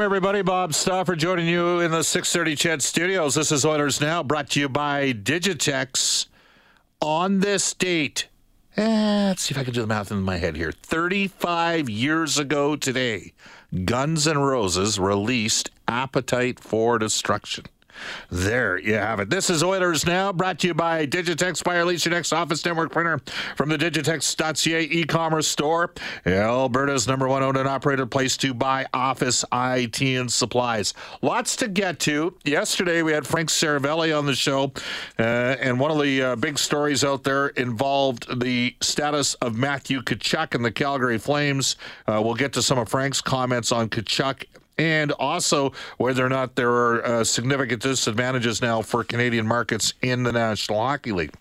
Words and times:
welcome 0.00 0.16
everybody. 0.16 0.40
Bob 0.40 0.72
Stauffer 0.72 1.14
joining 1.14 1.46
you 1.46 1.80
in 1.80 1.90
the 1.90 2.02
630 2.02 2.56
CHED 2.56 2.80
studios. 2.80 3.34
This 3.34 3.52
is 3.52 3.66
Oilers 3.66 4.00
Now, 4.00 4.22
brought 4.22 4.48
to 4.50 4.60
you 4.60 4.66
by 4.66 5.12
Digitex. 5.12 6.24
On 7.02 7.40
this 7.40 7.74
date, 7.74 8.26
eh, 8.78 9.26
let's 9.26 9.42
see 9.42 9.52
if 9.52 9.58
I 9.58 9.64
can 9.64 9.74
do 9.74 9.82
the 9.82 9.86
math 9.86 10.10
in 10.10 10.22
my 10.22 10.38
head 10.38 10.56
here. 10.56 10.72
35 10.72 11.90
years 11.90 12.38
ago 12.38 12.76
today, 12.76 13.34
Guns 13.84 14.26
N' 14.26 14.38
Roses 14.38 14.98
released 14.98 15.70
Appetite 15.86 16.58
for 16.60 16.98
Destruction. 16.98 17.66
There 18.30 18.78
you 18.78 18.94
have 18.94 19.20
it. 19.20 19.30
This 19.30 19.50
is 19.50 19.62
Oilers 19.62 20.06
Now, 20.06 20.32
brought 20.32 20.58
to 20.60 20.68
you 20.68 20.74
by 20.74 21.06
Digitex 21.06 21.64
by 21.64 21.80
Next 22.10 22.32
Office 22.32 22.64
Network 22.64 22.92
printer 22.92 23.20
from 23.56 23.68
the 23.68 23.76
Digitex.ca 23.76 24.82
e-commerce 24.84 25.48
store. 25.48 25.92
Alberta's 26.26 27.06
number 27.06 27.28
one 27.28 27.42
owned 27.42 27.56
and 27.56 27.68
operated 27.68 28.10
place 28.10 28.36
to 28.38 28.54
buy 28.54 28.86
office 28.92 29.44
IT 29.52 30.00
and 30.00 30.32
supplies. 30.32 30.94
Lots 31.22 31.56
to 31.56 31.68
get 31.68 31.98
to. 32.00 32.34
Yesterday 32.44 33.02
we 33.02 33.12
had 33.12 33.26
Frank 33.26 33.48
Seravalli 33.48 34.16
on 34.16 34.26
the 34.26 34.34
show, 34.34 34.72
uh, 35.18 35.22
and 35.22 35.78
one 35.80 35.90
of 35.90 36.00
the 36.00 36.22
uh, 36.22 36.36
big 36.36 36.58
stories 36.58 37.04
out 37.04 37.24
there 37.24 37.48
involved 37.48 38.40
the 38.40 38.76
status 38.80 39.34
of 39.34 39.56
Matthew 39.56 40.02
Tkachuk 40.02 40.54
and 40.54 40.64
the 40.64 40.72
Calgary 40.72 41.18
Flames. 41.18 41.76
Uh, 42.06 42.20
we'll 42.22 42.34
get 42.34 42.52
to 42.54 42.62
some 42.62 42.78
of 42.78 42.88
Frank's 42.88 43.20
comments 43.20 43.72
on 43.72 43.88
Tkachuk 43.88 44.44
and 44.80 45.12
also 45.12 45.72
whether 45.98 46.24
or 46.24 46.30
not 46.30 46.56
there 46.56 46.70
are 46.70 47.04
uh, 47.04 47.22
significant 47.22 47.82
disadvantages 47.82 48.62
now 48.62 48.80
for 48.80 49.04
Canadian 49.04 49.46
markets 49.46 49.92
in 50.00 50.22
the 50.22 50.32
National 50.32 50.80
Hockey 50.80 51.12
League. 51.12 51.34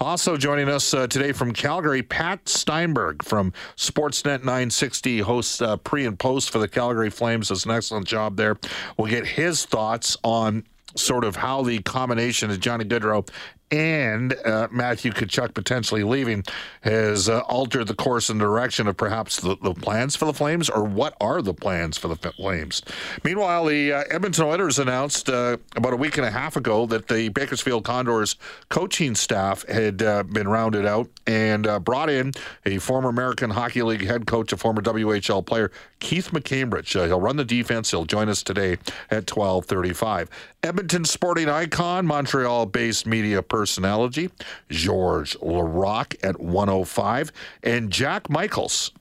Also 0.00 0.38
joining 0.38 0.70
us 0.70 0.94
uh, 0.94 1.06
today 1.06 1.32
from 1.32 1.52
Calgary, 1.52 2.02
Pat 2.02 2.48
Steinberg 2.48 3.22
from 3.22 3.52
Sportsnet 3.76 4.38
960 4.38 5.18
hosts 5.18 5.60
uh, 5.60 5.76
pre 5.76 6.06
and 6.06 6.18
post 6.18 6.48
for 6.48 6.58
the 6.58 6.68
Calgary 6.68 7.10
Flames. 7.10 7.48
Does 7.48 7.66
an 7.66 7.70
excellent 7.70 8.06
job 8.06 8.38
there. 8.38 8.56
We'll 8.96 9.10
get 9.10 9.26
his 9.26 9.66
thoughts 9.66 10.16
on 10.24 10.64
sort 10.94 11.24
of 11.24 11.36
how 11.36 11.62
the 11.62 11.80
combination 11.80 12.50
of 12.50 12.60
Johnny 12.60 12.86
Gaudreau 12.86 13.28
and 13.70 14.34
uh, 14.44 14.68
Matthew 14.70 15.10
Tkachuk 15.10 15.52
potentially 15.52 16.04
leaving 16.04 16.44
has 16.82 17.28
uh, 17.28 17.40
altered 17.40 17.88
the 17.88 17.94
course 17.94 18.30
and 18.30 18.38
direction 18.38 18.86
of 18.86 18.96
perhaps 18.96 19.40
the, 19.40 19.56
the, 19.62 19.74
plans 19.74 20.14
for 20.14 20.24
the 20.24 20.32
Flames, 20.32 20.70
or 20.70 20.84
what 20.84 21.16
are 21.20 21.42
the 21.42 21.52
plans 21.52 21.98
for 21.98 22.08
the 22.08 22.16
Flames? 22.16 22.82
Meanwhile, 23.24 23.64
the 23.66 23.92
uh, 23.92 24.04
Edmonton 24.10 24.44
Oilers 24.44 24.78
announced 24.78 25.28
uh, 25.28 25.56
about 25.74 25.92
a 25.92 25.96
week 25.96 26.16
and 26.16 26.26
a 26.26 26.30
half 26.30 26.56
ago 26.56 26.86
that 26.86 27.08
the 27.08 27.28
Bakersfield 27.30 27.84
Condors 27.84 28.36
coaching 28.68 29.14
staff 29.14 29.66
had 29.68 30.02
uh, 30.02 30.22
been 30.22 30.48
rounded 30.48 30.86
out 30.86 31.08
and 31.26 31.66
uh, 31.66 31.80
brought 31.80 32.08
in 32.08 32.32
a 32.64 32.78
former 32.78 33.08
American 33.08 33.50
Hockey 33.50 33.82
League 33.82 34.04
head 34.04 34.26
coach, 34.26 34.52
a 34.52 34.56
former 34.56 34.80
WHL 34.80 35.44
player, 35.44 35.72
Keith 35.98 36.30
McCambridge. 36.30 36.92
he'll 36.92 37.20
run 37.20 37.36
the 37.36 37.44
defense. 37.44 37.90
He'll 37.90 38.04
join 38.04 38.28
us 38.28 38.42
today 38.42 38.78
at 39.10 39.26
12:35. 39.26 40.28
Edmonton 40.62 41.04
sporting 41.04 41.48
icon, 41.48 42.06
Montreal-based 42.06 43.06
media 43.06 43.42
personality, 43.56 44.28
George 44.68 45.34
Laraque 45.38 46.14
at 46.22 46.38
105, 46.38 47.32
and 47.62 47.90
Jack 47.90 48.28
Michaels 48.28 48.92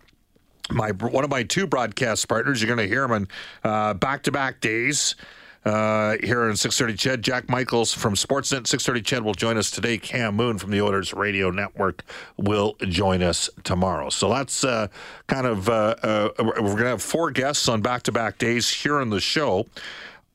my 0.71 0.89
one 0.91 1.23
of 1.23 1.29
my 1.29 1.43
two 1.43 1.67
broadcast 1.67 2.27
partners. 2.27 2.61
You're 2.61 2.73
going 2.73 2.87
to 2.87 2.91
hear 2.91 3.03
him 3.03 3.11
on 3.11 3.27
uh, 3.63 3.93
back-to-back 3.93 4.61
days. 4.61 5.15
Uh, 5.63 6.17
here 6.21 6.47
in 6.47 6.55
630 6.55 6.95
CHED. 6.95 7.23
Jack 7.23 7.49
Michaels 7.49 7.91
from 7.91 8.13
Sportsnet 8.13 8.67
630 8.67 9.01
CHED 9.01 9.23
will 9.23 9.33
join 9.33 9.57
us 9.57 9.71
today. 9.71 9.97
Cam 9.97 10.35
Moon 10.35 10.59
from 10.59 10.69
the 10.69 10.79
Oilers 10.79 11.11
Radio 11.11 11.49
Network 11.49 12.03
will 12.37 12.75
join 12.87 13.23
us 13.23 13.49
tomorrow. 13.63 14.09
So 14.11 14.29
that's 14.29 14.63
uh, 14.63 14.89
kind 15.25 15.47
of, 15.47 15.67
uh, 15.67 15.95
uh 16.03 16.29
we're 16.37 16.53
going 16.53 16.77
to 16.77 16.89
have 16.89 17.01
four 17.01 17.31
guests 17.31 17.67
on 17.67 17.81
back 17.81 18.03
to 18.03 18.11
back 18.11 18.37
days 18.37 18.69
here 18.69 18.99
on 18.99 19.09
the 19.09 19.19
show. 19.19 19.65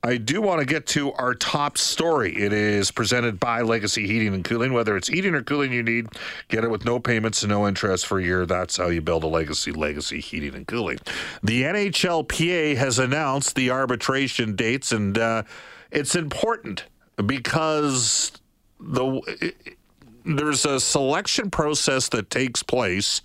I 0.03 0.17
do 0.17 0.41
want 0.41 0.61
to 0.61 0.67
get 0.67 0.87
to 0.89 1.13
our 1.13 1.35
top 1.35 1.77
story. 1.77 2.35
It 2.35 2.55
is 2.55 2.91
presented 2.91 3.39
by 3.39 3.61
Legacy 3.61 4.07
Heating 4.07 4.33
and 4.33 4.43
Cooling. 4.43 4.73
Whether 4.73 4.97
it's 4.97 5.09
heating 5.09 5.35
or 5.35 5.43
cooling 5.43 5.73
you 5.73 5.83
need, 5.83 6.07
get 6.49 6.65
it 6.65 6.71
with 6.71 6.87
no 6.87 6.99
payments 6.99 7.43
and 7.43 7.51
no 7.51 7.69
interest 7.69 8.07
for 8.07 8.19
a 8.19 8.25
year. 8.25 8.47
That's 8.47 8.79
how 8.79 8.89
you 8.89 9.03
build 9.03 9.25
a 9.25 9.27
legacy, 9.27 9.73
Legacy 9.73 10.21
Heating 10.21 10.55
and 10.55 10.67
Cooling. 10.67 10.99
The 11.43 11.65
NHLPA 11.65 12.77
has 12.77 12.99
announced 12.99 13.57
the 13.57 13.71
arbitration 13.71 14.57
dates, 14.57 14.91
and 14.91 15.19
uh, 15.19 15.43
it's 15.91 16.15
important 16.15 16.85
because 17.27 18.33
the 18.79 19.21
it, 19.41 19.77
there's 20.25 20.65
a 20.65 20.81
selection 20.81 21.51
process 21.51 22.09
that 22.11 22.31
takes 22.31 22.63
place 22.63 23.21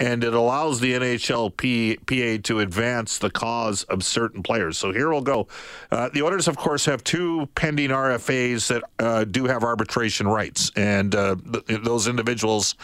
and 0.00 0.22
it 0.22 0.34
allows 0.34 0.80
the 0.80 0.92
NHLPA 0.94 2.42
to 2.44 2.60
advance 2.60 3.18
the 3.18 3.30
cause 3.30 3.82
of 3.84 4.04
certain 4.04 4.42
players. 4.42 4.78
So 4.78 4.92
here 4.92 5.10
we'll 5.10 5.20
go. 5.20 5.48
Uh, 5.90 6.08
the 6.12 6.22
Oilers, 6.22 6.48
of 6.48 6.56
course, 6.56 6.84
have 6.84 7.02
two 7.02 7.48
pending 7.54 7.90
RFAs 7.90 8.68
that 8.68 8.84
uh, 8.98 9.24
do 9.24 9.44
have 9.46 9.64
arbitration 9.64 10.28
rights, 10.28 10.70
and 10.76 11.14
uh, 11.14 11.36
th- 11.52 11.82
those 11.82 12.06
individuals. 12.06 12.74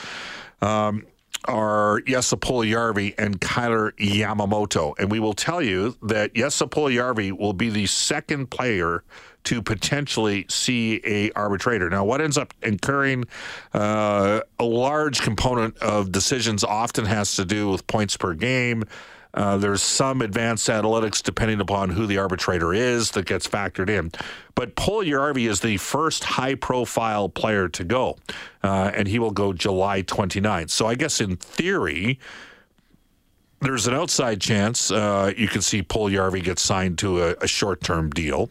Um, 0.60 1.06
are 1.46 2.00
Jesse 2.00 2.36
Puljujarvi 2.36 3.14
and 3.18 3.38
Kailer 3.38 3.92
Yamamoto. 3.98 4.94
And 4.98 5.10
we 5.10 5.20
will 5.20 5.34
tell 5.34 5.60
you 5.60 5.94
that 6.02 6.32
Jesse 6.32 6.64
Puljujarvi 6.64 7.32
will 7.32 7.52
be 7.52 7.68
the 7.68 7.84
second 7.84 8.50
player 8.50 9.04
to 9.44 9.62
potentially 9.62 10.46
see 10.48 11.00
a 11.04 11.30
arbitrator. 11.32 11.88
Now, 11.88 12.04
what 12.04 12.20
ends 12.20 12.36
up 12.36 12.52
incurring 12.62 13.24
uh, 13.72 14.40
a 14.58 14.64
large 14.64 15.20
component 15.20 15.78
of 15.78 16.10
decisions 16.10 16.64
often 16.64 17.04
has 17.04 17.36
to 17.36 17.44
do 17.44 17.70
with 17.70 17.86
points 17.86 18.16
per 18.16 18.34
game. 18.34 18.84
Uh, 19.34 19.56
there's 19.56 19.82
some 19.82 20.22
advanced 20.22 20.68
analytics 20.68 21.20
depending 21.20 21.60
upon 21.60 21.90
who 21.90 22.06
the 22.06 22.18
arbitrator 22.18 22.72
is 22.72 23.10
that 23.12 23.26
gets 23.26 23.48
factored 23.48 23.90
in. 23.90 24.12
But 24.54 24.76
Puljujarvi 24.76 25.48
is 25.48 25.60
the 25.60 25.76
first 25.76 26.22
high 26.22 26.54
profile 26.54 27.28
player 27.28 27.68
to 27.70 27.84
go, 27.84 28.16
uh, 28.62 28.92
and 28.94 29.08
he 29.08 29.18
will 29.18 29.32
go 29.32 29.52
July 29.52 30.02
29th. 30.02 30.70
So 30.70 30.86
I 30.86 30.94
guess 30.94 31.20
in 31.20 31.36
theory, 31.36 32.20
there's 33.60 33.88
an 33.88 33.94
outside 33.94 34.40
chance 34.40 34.92
uh, 34.92 35.32
you 35.36 35.48
can 35.48 35.62
see 35.62 35.82
Puljujarvi 35.82 36.42
get 36.44 36.60
signed 36.60 36.98
to 36.98 37.20
a, 37.22 37.34
a 37.40 37.48
short 37.48 37.82
term 37.82 38.10
deal 38.10 38.50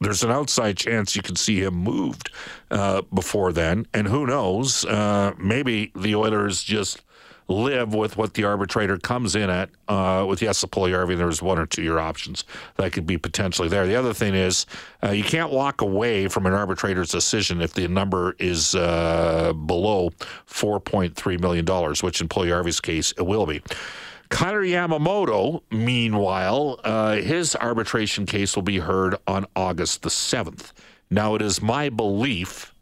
there's 0.00 0.22
an 0.22 0.30
outside 0.30 0.76
chance 0.76 1.16
you 1.16 1.22
could 1.22 1.38
see 1.38 1.62
him 1.62 1.74
moved 1.74 2.30
uh, 2.70 3.02
before 3.12 3.52
then. 3.52 3.86
And 3.92 4.06
who 4.06 4.26
knows? 4.26 4.84
Uh, 4.84 5.34
maybe 5.38 5.92
the 5.94 6.14
Oilers 6.14 6.62
just 6.62 7.02
live 7.48 7.94
with 7.94 8.16
what 8.18 8.34
the 8.34 8.44
arbitrator 8.44 8.98
comes 8.98 9.34
in 9.34 9.48
at 9.48 9.70
uh, 9.88 10.24
with 10.28 10.40
Jesse 10.40 10.66
Puljujarvi. 10.66 11.16
There's 11.16 11.40
one 11.40 11.58
or 11.58 11.64
two 11.64 11.82
year 11.82 11.98
options 11.98 12.44
that 12.76 12.92
could 12.92 13.06
be 13.06 13.16
potentially 13.16 13.68
there. 13.68 13.86
The 13.86 13.96
other 13.96 14.12
thing 14.12 14.34
is 14.34 14.66
uh, 15.02 15.10
you 15.10 15.24
can't 15.24 15.50
walk 15.50 15.80
away 15.80 16.28
from 16.28 16.44
an 16.46 16.52
arbitrator's 16.52 17.10
decision 17.10 17.62
if 17.62 17.72
the 17.72 17.88
number 17.88 18.36
is 18.38 18.74
uh, 18.74 19.54
below 19.54 20.10
$4.3 20.46 21.40
million, 21.40 21.64
which 22.02 22.20
in 22.20 22.28
Puljujarvi's 22.28 22.80
case 22.80 23.12
it 23.16 23.22
will 23.22 23.46
be. 23.46 23.62
Kailer 24.30 24.62
Yamamoto, 24.62 25.62
meanwhile, 25.70 26.80
uh, 26.84 27.16
his 27.16 27.56
arbitration 27.56 28.26
case 28.26 28.54
will 28.54 28.62
be 28.62 28.78
heard 28.78 29.16
on 29.26 29.46
August 29.56 30.02
the 30.02 30.10
7th. 30.10 30.72
Now, 31.10 31.34
it 31.34 31.42
is 31.42 31.62
my 31.62 31.88
belief 31.88 32.74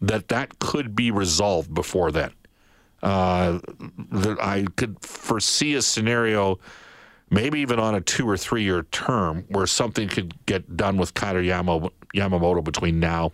that 0.00 0.28
that 0.28 0.58
could 0.58 0.94
be 0.94 1.10
resolved 1.10 1.72
before 1.72 2.12
then. 2.12 2.32
Uh, 3.02 3.60
that 4.10 4.38
I 4.40 4.66
could 4.76 5.00
foresee 5.00 5.74
a 5.74 5.82
scenario, 5.82 6.58
maybe 7.30 7.60
even 7.60 7.78
on 7.78 7.94
a 7.94 8.00
two 8.00 8.28
or 8.28 8.36
three 8.36 8.62
year 8.62 8.82
term, 8.84 9.44
where 9.48 9.66
something 9.66 10.08
could 10.08 10.44
get 10.46 10.76
done 10.76 10.96
with 10.96 11.14
Kailer 11.14 11.42
Yamamoto 11.42 12.62
between 12.64 13.00
now 13.00 13.32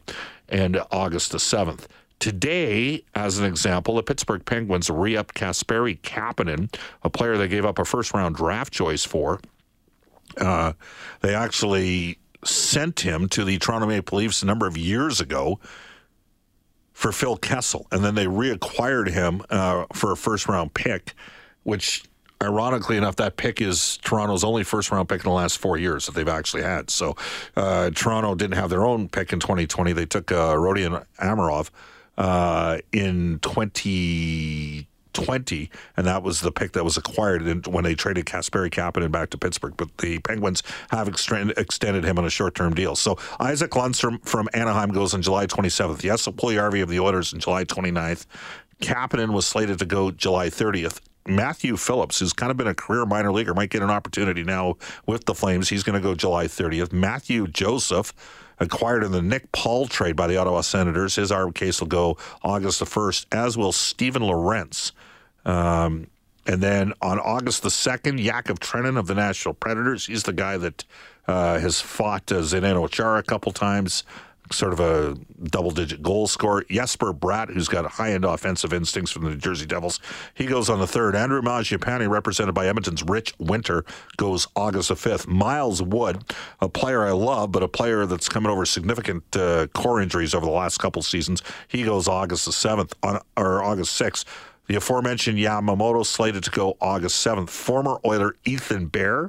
and 0.49 0.81
August 0.91 1.33
the 1.33 1.39
7th. 1.39 1.87
Today, 2.23 3.03
as 3.17 3.41
an 3.41 3.45
example, 3.47 3.97
the 3.97 4.05
Pittsburgh 4.05 4.45
Penguins 4.45 4.89
re 4.89 5.17
upped 5.17 5.35
Kasperi 5.35 6.01
Kapanen, 6.03 6.73
a 7.03 7.11
player 7.11 7.37
they 7.37 7.49
gave 7.49 7.65
up 7.65 7.81
a 7.81 7.85
first 7.85 8.15
round 8.15 8.37
draft 8.37 8.73
choice 8.73 9.05
for. 9.05 9.41
Uh, 10.37 10.75
they 11.23 11.35
actually 11.35 12.21
sent 12.45 13.01
him 13.01 13.29
to 13.31 13.45
the 13.45 13.59
Toronto 13.59 13.89
Maple 13.89 14.19
Leafs 14.19 14.41
a 14.41 14.47
number 14.47 14.69
of 14.69 14.77
years 14.77 15.21
ago 15.21 15.59
for 16.93 17.11
Phil 17.11 17.37
Kessel, 17.37 17.89
and 17.91 18.05
then 18.05 18.15
they 18.15 18.27
reacquired 18.27 19.11
him 19.11 19.43
uh, 19.51 19.87
for 19.93 20.13
a 20.13 20.17
first 20.17 20.47
round 20.47 20.75
pick, 20.75 21.15
which 21.65 22.05
ironically 22.41 22.97
enough, 22.97 23.17
that 23.17 23.37
pick 23.37 23.61
is 23.61 23.97
Toronto's 23.97 24.45
only 24.45 24.63
first 24.63 24.93
round 24.93 25.09
pick 25.09 25.25
in 25.25 25.29
the 25.29 25.35
last 25.35 25.59
four 25.59 25.77
years 25.77 26.07
that 26.07 26.15
they've 26.15 26.29
actually 26.29 26.63
had. 26.63 26.89
So 26.89 27.17
uh, 27.57 27.91
Toronto 27.91 28.37
didn't 28.37 28.59
have 28.59 28.71
their 28.71 28.87
own 28.87 29.09
pick 29.09 29.33
in 29.33 29.41
2020. 29.41 29.93
They 29.93 30.07
took 30.07 30.31
uh, 30.31 30.55
Rodion 30.55 31.05
Amirov 31.19 31.71
uh, 32.23 32.79
in 32.93 33.41
20 33.41 34.87
20, 35.13 35.71
and 35.97 36.07
that 36.07 36.23
was 36.23 36.41
the 36.41 36.51
pick 36.51 36.73
that 36.73 36.85
was 36.85 36.97
acquired 36.97 37.47
in, 37.47 37.61
when 37.63 37.85
they 37.85 37.95
traded 37.95 38.25
Kasperi 38.25 38.71
Kapanen 38.71 39.11
back 39.11 39.29
to 39.31 39.37
Pittsburgh. 39.37 39.75
But 39.77 39.99
the 39.99 40.21
Penguins 40.21 40.63
have 40.91 41.07
extended 41.09 42.05
him 42.05 42.19
on 42.19 42.25
a 42.25 42.31
short-term 42.31 42.73
deal. 42.73 42.97
So 42.97 43.19
Isaac 43.39 43.73
Lundstrom 43.73 44.25
from 44.25 44.49
Anaheim 44.55 44.91
goes 44.91 45.13
on 45.13 45.21
July 45.21 45.47
27th. 45.47 46.03
Yes, 46.03 46.27
Puljujarvi 46.27 46.83
of 46.83 46.89
the 46.89 46.99
Oilers 46.99 47.35
on 47.35 47.41
July 47.41 47.65
29th. 47.65 48.25
Kapanen 48.81 49.35
was 49.35 49.47
slated 49.47 49.79
to 49.81 49.85
go 49.85 50.11
July 50.11 50.47
30th. 50.49 51.01
Matthew 51.27 51.77
Phillips, 51.77 52.19
who's 52.19 52.33
kind 52.33 52.51
of 52.51 52.57
been 52.57 52.67
a 52.67 52.75
career 52.75 53.05
minor 53.05 53.33
leaguer, 53.33 53.53
might 53.53 53.71
get 53.71 53.83
an 53.83 53.91
opportunity 53.91 54.45
now 54.45 54.77
with 55.07 55.27
the 55.27 55.35
Flames. 55.35 55.69
He's 55.69 55.83
going 55.83 56.01
to 56.01 56.01
go 56.01 56.15
July 56.15 56.47
30th. 56.47 56.93
Matthew 56.93 57.47
Joseph, 57.47 58.13
acquired 58.63 59.05
in 59.05 59.13
the 59.13 59.23
Nick 59.23 59.53
Paul 59.53 59.87
trade 59.87 60.17
by 60.17 60.27
the 60.27 60.37
Ottawa 60.37 60.61
Senators. 60.61 61.17
His 61.17 61.31
arm 61.33 61.53
case 61.53 61.81
will 61.81 61.89
go 61.89 62.17
August 62.43 62.79
the 62.79 62.87
1st, 62.87 63.27
as 63.33 63.57
will 63.57 63.73
Stephen 63.73 64.23
Lorentz. 64.23 64.93
Um, 65.45 66.07
and 66.47 66.61
then 66.61 66.93
on 67.01 67.19
August 67.21 67.63
the 67.63 67.69
2nd, 67.69 68.23
Yakov 68.23 68.61
Trenin 68.61 68.99
of 68.99 69.07
the 69.07 69.15
Nashville 69.15 69.55
Predators. 69.55 70.07
He's 70.07 70.25
the 70.25 70.33
guy 70.33 70.57
that 70.57 70.85
uh, 71.29 71.59
has 71.59 71.81
fought 71.81 72.33
uh, 72.33 72.37
Zdeno 72.37 72.91
Chara 72.91 73.21
a 73.21 73.23
couple 73.23 73.53
times, 73.53 74.05
sort 74.53 74.73
of 74.73 74.81
a 74.81 75.17
double 75.45 75.71
digit 75.71 76.03
goal 76.03 76.27
scorer. 76.27 76.65
Jesper 76.71 77.13
Bratt, 77.13 77.53
who's 77.53 77.69
got 77.69 77.87
high 77.87 78.13
end 78.13 78.25
offensive 78.25 78.73
instincts 78.73 79.11
from 79.11 79.25
the 79.25 79.31
New 79.31 79.37
Jersey 79.37 79.67
Devils, 79.67 80.01
he 80.35 80.47
goes 80.47 80.69
on 80.69 80.79
the 80.79 80.87
third. 80.87 81.15
Andrew 81.17 81.43
Mangiapane, 81.43 82.09
represented 82.09 82.55
by 82.55 82.67
Edmonton's 82.67 83.03
Rich 83.03 83.35
Winter, 83.39 83.85
goes 84.17 84.47
August 84.55 84.89
the 84.89 84.95
5th. 84.95 85.27
Miles 85.27 85.83
Wood, 85.83 86.25
a 86.61 86.69
player 86.69 87.05
I 87.05 87.13
love, 87.13 87.53
but 87.53 87.63
a 87.63 87.69
player 87.69 88.07
that's 88.07 88.29
coming 88.29 88.51
over 88.51 88.65
significant 88.65 89.25
uh, 89.37 89.67
core 89.69 90.01
injuries 90.01 90.35
over 90.35 90.47
the 90.47 90.53
last 90.53 90.79
couple 90.79 91.03
seasons, 91.03 91.43
he 91.69 91.83
goes 91.83 92.09
August 92.09 92.45
the 92.45 92.53
7th, 92.53 92.93
on, 93.03 93.21
or 93.37 93.63
August 93.63 94.01
6th. 94.01 94.25
The 94.69 94.77
aforementioned 94.77 95.39
Yamamoto 95.39 96.07
slated 96.07 96.45
to 96.45 96.51
go 96.51 96.77
August 96.81 97.25
7th. 97.27 97.51
Former 97.51 97.99
Oiler 98.07 98.37
Ethan 98.45 98.87
Bear 98.87 99.29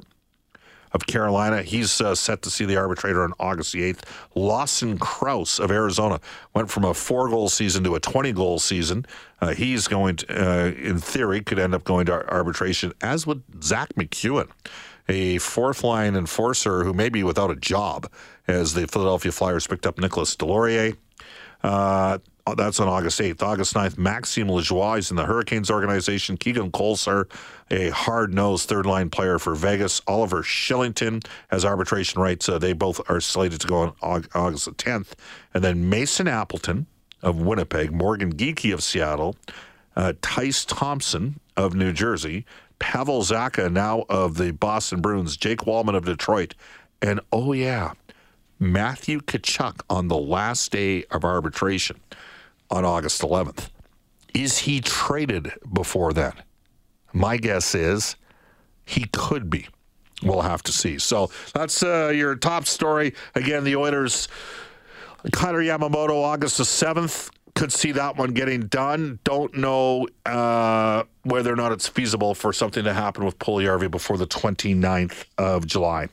of 0.94 1.06
Carolina, 1.06 1.62
he's 1.62 2.00
uh, 2.00 2.14
set 2.14 2.40
to 2.42 2.50
see 2.50 2.64
the 2.64 2.76
arbitrator 2.76 3.24
on 3.24 3.32
August 3.40 3.72
the 3.72 3.92
8th. 3.92 4.04
Lawson 4.34 4.96
Crouse 4.96 5.58
of 5.58 5.70
Arizona 5.70 6.20
went 6.54 6.70
from 6.70 6.84
a 6.84 6.94
four 6.94 7.28
goal 7.28 7.48
season 7.48 7.82
to 7.84 7.96
a 7.96 8.00
20 8.00 8.32
goal 8.32 8.60
season. 8.60 9.04
Uh, 9.40 9.52
he's 9.52 9.88
going 9.88 10.16
to, 10.16 10.26
uh, 10.30 10.66
in 10.70 10.98
theory, 10.98 11.42
could 11.42 11.58
end 11.58 11.74
up 11.74 11.84
going 11.84 12.06
to 12.06 12.12
arbitration, 12.32 12.92
as 13.02 13.26
would 13.26 13.42
Zach 13.62 13.92
MacEwen, 13.94 14.48
a 15.08 15.38
fourth 15.38 15.82
line 15.82 16.14
enforcer 16.14 16.84
who 16.84 16.94
may 16.94 17.08
be 17.08 17.24
without 17.24 17.50
a 17.50 17.56
job, 17.56 18.10
as 18.46 18.74
the 18.74 18.86
Philadelphia 18.86 19.32
Flyers 19.32 19.66
picked 19.66 19.86
up 19.86 19.98
Nicholas 19.98 20.36
Deslauriers. 20.36 20.96
Uh, 21.62 21.66
uh, 21.66 22.18
that's 22.52 22.78
on 22.78 22.88
August 22.88 23.18
8th. 23.20 23.42
August 23.42 23.74
9th, 23.74 23.96
Maxime 23.96 24.48
Lajoie 24.48 24.98
is 24.98 25.10
in 25.10 25.16
the 25.16 25.24
Hurricanes 25.24 25.70
organization. 25.70 26.36
Keegan 26.36 26.70
Kolesar, 26.70 27.24
a 27.70 27.88
hard 27.88 28.34
nosed 28.34 28.68
third 28.68 28.84
line 28.84 29.08
player 29.08 29.38
for 29.38 29.54
Vegas. 29.54 30.02
Oliver 30.06 30.42
Shillington 30.42 31.24
has 31.48 31.64
arbitration 31.64 32.20
rights. 32.20 32.46
Uh, 32.48 32.58
they 32.58 32.74
both 32.74 33.00
are 33.08 33.20
slated 33.20 33.60
to 33.62 33.66
go 33.66 33.94
on 34.02 34.26
August 34.34 34.66
the 34.66 34.72
10th. 34.72 35.12
And 35.54 35.64
then 35.64 35.88
Mason 35.88 36.28
Appleton 36.28 36.86
of 37.22 37.40
Winnipeg, 37.40 37.90
Morgan 37.90 38.34
Geekie 38.34 38.74
of 38.74 38.82
Seattle, 38.82 39.36
uh, 39.96 40.12
Tyce 40.20 40.66
Thompson 40.66 41.40
of 41.56 41.74
New 41.74 41.92
Jersey, 41.94 42.44
Pavel 42.78 43.22
Zacha 43.22 43.72
now 43.72 44.04
of 44.10 44.36
the 44.36 44.52
Boston 44.52 45.00
Bruins, 45.00 45.38
Jake 45.38 45.60
Walman 45.60 45.96
of 45.96 46.04
Detroit, 46.04 46.54
and 47.00 47.20
oh, 47.32 47.52
yeah, 47.54 47.92
Matthew 48.58 49.20
Tkachuk 49.20 49.80
on 49.88 50.08
the 50.08 50.16
last 50.16 50.72
day 50.72 51.04
of 51.10 51.24
arbitration 51.24 52.00
on 52.74 52.84
August 52.84 53.22
11th. 53.22 53.68
Is 54.34 54.58
he 54.58 54.80
traded 54.80 55.52
before 55.72 56.12
then? 56.12 56.32
My 57.12 57.36
guess 57.36 57.72
is 57.74 58.16
he 58.84 59.06
could 59.12 59.48
be. 59.48 59.68
We'll 60.24 60.42
have 60.42 60.62
to 60.64 60.72
see. 60.72 60.98
So 60.98 61.30
that's 61.54 61.84
uh, 61.84 62.12
your 62.14 62.34
top 62.34 62.66
story. 62.66 63.14
Again, 63.36 63.62
the 63.62 63.76
Oilers, 63.76 64.26
Kailer 65.32 65.60
Yamamoto, 65.60 66.22
August 66.22 66.58
the 66.58 66.64
7th. 66.64 67.30
Could 67.54 67.70
see 67.70 67.92
that 67.92 68.16
one 68.16 68.32
getting 68.32 68.62
done. 68.62 69.20
Don't 69.22 69.56
know 69.56 70.08
uh, 70.26 71.04
whether 71.22 71.52
or 71.52 71.56
not 71.56 71.70
it's 71.70 71.86
feasible 71.86 72.34
for 72.34 72.52
something 72.52 72.82
to 72.82 72.92
happen 72.92 73.24
with 73.24 73.38
Puljujarvi 73.38 73.88
before 73.88 74.18
the 74.18 74.26
29th 74.26 75.26
of 75.38 75.64
July. 75.64 76.08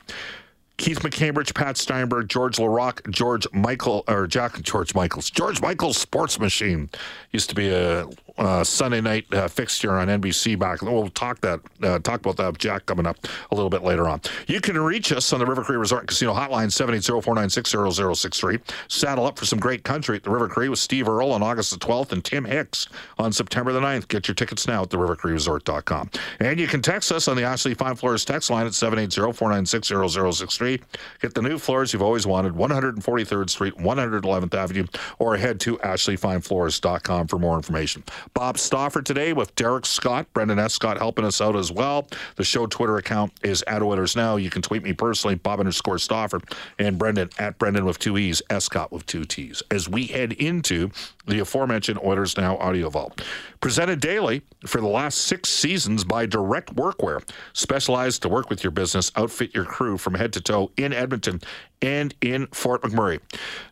Keith 0.82 0.98
McCambridge, 0.98 1.54
Pat 1.54 1.76
Steinberg, 1.76 2.28
George 2.28 2.56
Laraque, 2.56 3.08
George 3.08 3.46
Michael, 3.52 4.02
or 4.08 4.26
Jack 4.26 4.60
George 4.62 4.96
Michaels. 4.96 5.30
George 5.30 5.62
Michaels 5.62 5.96
Sports 5.96 6.40
Machine 6.40 6.90
used 7.30 7.48
to 7.50 7.54
be 7.54 7.68
a 7.68 8.04
uh, 8.38 8.64
Sunday 8.64 9.00
night 9.00 9.32
uh, 9.32 9.46
fixture 9.46 9.92
on 9.92 10.08
NBC 10.08 10.58
back. 10.58 10.82
We'll 10.82 11.08
talk 11.10 11.40
that 11.42 11.60
uh, 11.82 12.00
talk 12.00 12.18
about 12.20 12.36
that 12.38 12.58
Jack 12.58 12.86
coming 12.86 13.06
up 13.06 13.18
a 13.50 13.54
little 13.54 13.70
bit 13.70 13.82
later 13.82 14.08
on. 14.08 14.20
You 14.46 14.60
can 14.60 14.78
reach 14.78 15.12
us 15.12 15.32
on 15.32 15.38
the 15.38 15.46
River 15.46 15.62
Cree 15.62 15.76
Resort 15.76 16.06
Casino 16.06 16.34
Hotline 16.34 16.72
780-496-0063. 16.72 18.60
Saddle 18.88 19.26
up 19.26 19.38
for 19.38 19.44
some 19.44 19.60
great 19.60 19.84
country 19.84 20.16
at 20.16 20.24
the 20.24 20.30
River 20.30 20.48
Cree 20.48 20.68
with 20.68 20.78
Steve 20.78 21.08
Earle 21.08 21.32
on 21.32 21.42
August 21.42 21.72
the 21.72 21.78
12th 21.78 22.12
and 22.12 22.24
Tim 22.24 22.44
Hicks 22.44 22.88
on 23.18 23.32
September 23.32 23.72
the 23.72 23.80
9th. 23.80 24.08
Get 24.08 24.28
your 24.28 24.34
tickets 24.34 24.66
now 24.66 24.82
at 24.82 24.88
therivercreeresort.com. 24.88 26.10
And 26.40 26.58
you 26.58 26.66
can 26.66 26.82
text 26.82 27.12
us 27.12 27.28
on 27.28 27.36
the 27.36 27.44
Ashley 27.44 27.74
Fine 27.74 27.96
Floors 27.96 28.24
text 28.24 28.48
line 28.50 28.66
at 28.66 28.72
780-496-0063. 28.72 30.71
Get 31.20 31.34
the 31.34 31.42
new 31.42 31.58
floors 31.58 31.92
you've 31.92 32.02
always 32.02 32.26
wanted, 32.26 32.54
143rd 32.54 33.50
Street, 33.50 33.76
111th 33.76 34.54
Avenue, 34.54 34.86
or 35.18 35.36
head 35.36 35.60
to 35.60 35.76
ashleyfinefloors.com 35.78 37.26
for 37.26 37.38
more 37.38 37.56
information. 37.56 38.04
Bob 38.34 38.58
Stauffer 38.58 39.02
today 39.02 39.32
with 39.32 39.54
Derek 39.54 39.86
Scott, 39.86 40.26
Brendan 40.32 40.58
Escott 40.58 40.98
helping 40.98 41.24
us 41.24 41.40
out 41.40 41.56
as 41.56 41.70
well. 41.72 42.06
The 42.36 42.44
show 42.44 42.66
Twitter 42.66 42.96
account 42.96 43.32
is 43.42 43.62
at 43.66 43.82
Oilers 43.82 44.16
Now. 44.16 44.36
You 44.36 44.50
can 44.50 44.62
tweet 44.62 44.82
me 44.82 44.92
personally, 44.92 45.34
Bob 45.34 45.60
underscore 45.60 45.98
Stauffer, 45.98 46.40
and 46.78 46.98
Brendan 46.98 47.30
at 47.38 47.58
Brendan 47.58 47.84
with 47.84 47.98
two 47.98 48.18
E's, 48.18 48.42
Escott 48.50 48.92
with 48.92 49.06
two 49.06 49.24
T's. 49.24 49.62
As 49.70 49.88
we 49.88 50.06
head 50.06 50.32
into 50.32 50.90
the 51.26 51.38
aforementioned 51.38 52.00
Oilers 52.02 52.36
Now 52.36 52.56
Audio 52.58 52.90
Vault. 52.90 53.22
Presented 53.60 54.00
daily 54.00 54.42
for 54.66 54.80
the 54.80 54.88
last 54.88 55.18
six 55.18 55.48
seasons 55.48 56.04
by 56.04 56.26
Direct 56.26 56.74
Workwear, 56.74 57.22
specialized 57.52 58.22
to 58.22 58.28
work 58.28 58.50
with 58.50 58.64
your 58.64 58.72
business, 58.72 59.12
outfit 59.16 59.54
your 59.54 59.64
crew 59.64 59.96
from 59.96 60.14
head 60.14 60.32
to 60.32 60.40
toe 60.40 60.51
in 60.76 60.92
Edmonton 60.92 61.40
and 61.80 62.14
in 62.20 62.46
Fort 62.48 62.82
McMurray. 62.82 63.20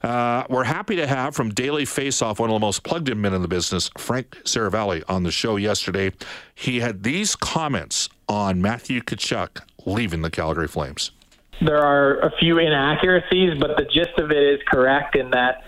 Uh, 0.03 0.45
we're 0.51 0.65
happy 0.65 0.97
to 0.97 1.07
have 1.07 1.35
from 1.35 1.51
Daily 1.51 1.85
Face 1.85 2.23
Off 2.23 2.41
one 2.41 2.51
of 2.51 2.55
the 2.55 2.61
most 2.61 2.83
plugged 2.83 3.09
in 3.09 3.21
men 3.21 3.33
in 3.33 3.43
the 3.43 3.49
business, 3.49 3.91
Frank 3.97 4.31
Seravalli, 4.45 5.03
on 5.09 5.23
the 5.23 5.31
show 5.31 5.57
yesterday. 5.57 6.13
He 6.55 6.81
had 6.81 7.03
these 7.03 7.37
comments 7.37 8.09
on 8.29 8.61
Matthew 8.61 9.01
Tkachuk 9.01 9.63
leaving 9.87 10.23
the 10.23 10.31
Calgary 10.31 10.69
Flames. 10.69 11.13
There 11.61 11.79
are 11.79 12.19
a 12.21 12.33
few 12.39 12.59
inaccuracies, 12.59 13.59
but 13.61 13.77
the 13.77 13.85
gist 13.85 14.19
of 14.19 14.31
it 14.31 14.43
is 14.43 14.61
correct 14.67 15.15
in 15.15 15.31
that 15.31 15.63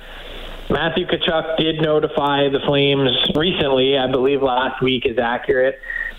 Matthew 0.70 1.06
Tkachuk 1.06 1.58
did 1.58 1.82
notify 1.82 2.48
the 2.48 2.60
Flames 2.64 3.10
recently, 3.36 3.98
I 3.98 4.10
believe 4.10 4.42
last 4.42 4.82
week 4.82 5.04
is 5.04 5.18
accurate, 5.18 5.78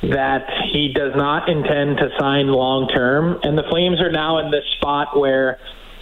that 0.10 0.50
he 0.72 0.92
does 0.94 1.14
not 1.16 1.50
intend 1.50 1.98
to 1.98 2.10
sign 2.20 2.48
long 2.48 2.88
term. 2.90 3.40
And 3.44 3.58
the 3.58 3.64
Flames 3.70 4.02
are 4.02 4.12
now 4.12 4.40
in 4.40 4.52
this 4.52 4.66
spot 4.78 5.18
where 5.18 5.60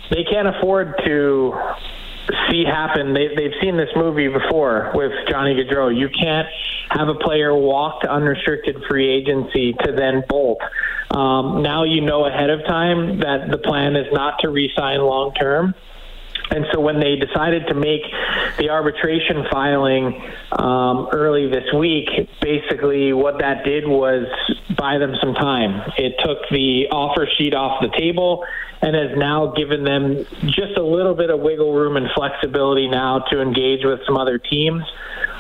they 0.10 0.24
can't 0.24 0.48
afford 0.48 0.96
to 1.06 1.54
see 2.50 2.64
happen. 2.66 3.14
They, 3.14 3.30
they've 3.36 3.54
seen 3.62 3.78
this 3.78 3.90
movie 3.96 4.28
before 4.28 4.92
with 4.94 5.12
Johnny 5.30 5.56
Gaudreau. 5.56 5.96
You 5.96 6.10
can't 6.10 6.48
have 6.90 7.08
a 7.08 7.16
player 7.16 7.56
walk 7.56 8.02
to 8.02 8.12
unrestricted 8.12 8.84
free 8.90 9.10
agency 9.10 9.74
to 9.74 9.92
then 9.92 10.24
bolt. 10.28 10.60
Um, 11.12 11.62
now 11.62 11.84
you 11.84 12.02
know 12.02 12.26
ahead 12.26 12.50
of 12.50 12.66
time 12.66 13.20
that 13.20 13.50
the 13.50 13.58
plan 13.58 13.96
is 13.96 14.08
not 14.12 14.40
to 14.40 14.50
re-sign 14.50 15.00
long 15.00 15.34
term. 15.34 15.76
And 16.50 16.66
so 16.74 16.80
when 16.80 17.00
they 17.00 17.16
decided 17.16 17.68
to 17.68 17.74
make 17.74 18.02
the 18.58 18.70
arbitration 18.70 19.46
filing 19.52 20.22
um, 20.52 21.08
early 21.14 21.50
this 21.50 21.72
week, 21.74 22.10
basically 22.42 23.14
what 23.14 23.40
that 23.40 23.64
did 23.64 23.88
was 23.88 24.28
buy 24.78 24.98
them 24.98 25.16
some 25.22 25.34
time. 25.34 25.92
It 25.98 26.16
took 26.24 26.50
the 26.50 26.88
offer 26.92 27.28
sheet 27.38 27.54
off 27.54 27.82
the 27.82 27.90
table 27.98 28.44
and 28.82 28.96
has 28.96 29.18
now 29.18 29.54
given 29.56 29.84
them 29.84 30.26
just 30.46 30.76
a 30.78 30.84
little 30.84 31.14
bit 31.14 31.30
of 31.30 31.40
wiggle 31.40 31.74
room 31.74 31.98
and 31.98 32.08
flexibility 32.16 32.88
now 32.88 33.20
to 33.32 33.42
engage 33.42 33.86
with 33.86 34.00
some 34.06 34.18
other 34.18 34.40
teams. 34.40 34.84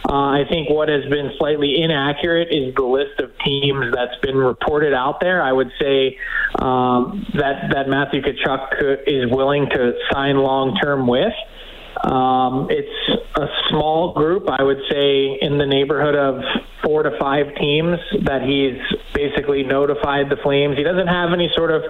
Uh, 0.08 0.41
I 0.41 0.43
think 0.50 0.70
what 0.70 0.89
has 0.89 1.03
been 1.05 1.31
slightly 1.38 1.81
inaccurate 1.81 2.50
is 2.51 2.74
the 2.75 2.84
list 2.84 3.20
of 3.20 3.31
teams 3.46 3.93
that's 3.93 4.20
been 4.22 4.36
reported 4.36 4.93
out 4.93 5.20
there. 5.22 5.41
I 5.41 5.51
would 5.51 5.72
say 5.79 6.17
um, 6.60 7.25
that 7.36 7.72
that 7.74 7.88
Matthew 7.88 8.22
Tkachuk 8.22 9.03
is 9.08 9.31
willing 9.31 9.70
to 9.70 9.93
sign 10.12 10.38
long 10.38 10.77
with. 11.08 11.34
Um, 12.03 12.67
it's 12.70 13.22
a 13.36 13.48
small 13.70 14.13
group, 14.13 14.50
I 14.50 14.63
would 14.63 14.79
say, 14.89 15.38
in 15.41 15.58
the 15.58 15.65
neighborhood 15.65 16.15
of 16.15 16.41
four 16.83 17.03
to 17.03 17.17
five 17.19 17.53
teams 17.55 17.97
that 18.25 18.41
he's 18.41 18.79
basically 19.13 19.63
notified 19.63 20.29
the 20.29 20.38
Flames. 20.38 20.77
He 20.77 20.83
doesn't 20.83 21.07
have 21.07 21.31
any 21.33 21.50
sort 21.55 21.71
of 21.71 21.83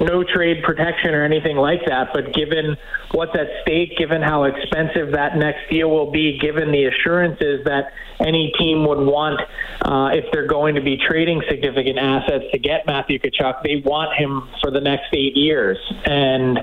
no 0.00 0.24
trade 0.24 0.62
protection 0.62 1.14
or 1.14 1.24
anything 1.24 1.56
like 1.56 1.80
that, 1.86 2.08
but 2.12 2.32
given 2.34 2.76
what's 3.12 3.34
at 3.34 3.48
stake, 3.62 3.96
given 3.96 4.22
how 4.22 4.44
expensive 4.44 5.12
that 5.12 5.36
next 5.36 5.70
deal 5.70 5.90
will 5.90 6.10
be, 6.10 6.38
given 6.38 6.72
the 6.72 6.84
assurances 6.84 7.64
that 7.64 7.92
any 8.20 8.52
team 8.58 8.86
would 8.86 8.98
want 8.98 9.40
uh, 9.82 10.10
if 10.12 10.24
they're 10.32 10.46
going 10.46 10.74
to 10.74 10.80
be 10.80 10.96
trading 10.96 11.42
significant 11.48 11.98
assets 11.98 12.44
to 12.52 12.58
get 12.58 12.86
Matthew 12.86 13.18
Tkachuk, 13.18 13.62
they 13.62 13.82
want 13.84 14.14
him 14.14 14.48
for 14.62 14.70
the 14.70 14.80
next 14.80 15.12
eight 15.12 15.36
years, 15.36 15.78
and 16.04 16.58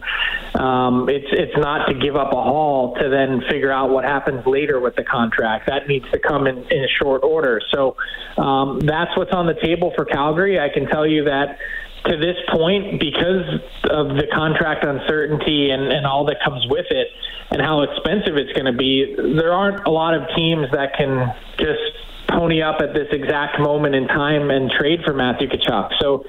um, 0.55 1.09
it's 1.09 1.27
it's 1.31 1.57
not 1.57 1.85
to 1.87 1.93
give 1.93 2.15
up 2.15 2.31
a 2.31 2.41
haul 2.41 2.95
to 2.95 3.09
then 3.09 3.41
figure 3.49 3.71
out 3.71 3.89
what 3.89 4.03
happens 4.03 4.45
later 4.45 4.79
with 4.79 4.95
the 4.95 5.03
contract. 5.03 5.67
That 5.67 5.87
needs 5.87 6.09
to 6.11 6.19
come 6.19 6.47
in, 6.47 6.57
in 6.71 6.87
short 7.01 7.23
order. 7.23 7.61
So 7.73 7.95
um, 8.37 8.79
that's 8.79 9.15
what's 9.17 9.33
on 9.33 9.45
the 9.45 9.55
table 9.61 9.91
for 9.95 10.05
Calgary. 10.05 10.59
I 10.59 10.69
can 10.69 10.87
tell 10.87 11.05
you 11.07 11.25
that 11.25 11.57
to 12.05 12.17
this 12.17 12.37
point, 12.49 12.99
because 12.99 13.45
of 13.89 14.07
the 14.17 14.25
contract 14.33 14.83
uncertainty 14.83 15.69
and, 15.69 15.91
and 15.91 16.05
all 16.05 16.25
that 16.25 16.37
comes 16.43 16.65
with 16.67 16.87
it, 16.89 17.07
and 17.51 17.61
how 17.61 17.81
expensive 17.81 18.37
it's 18.37 18.53
going 18.53 18.65
to 18.65 18.73
be, 18.73 19.15
there 19.15 19.53
aren't 19.53 19.85
a 19.85 19.91
lot 19.91 20.15
of 20.15 20.23
teams 20.35 20.65
that 20.71 20.95
can 20.97 21.33
just 21.57 21.81
pony 22.29 22.61
up 22.61 22.81
at 22.81 22.93
this 22.93 23.07
exact 23.11 23.59
moment 23.59 23.93
in 23.93 24.07
time 24.07 24.49
and 24.49 24.71
trade 24.71 25.01
for 25.05 25.13
Matthew 25.13 25.49
Tkachuk. 25.49 25.91
So 25.99 26.25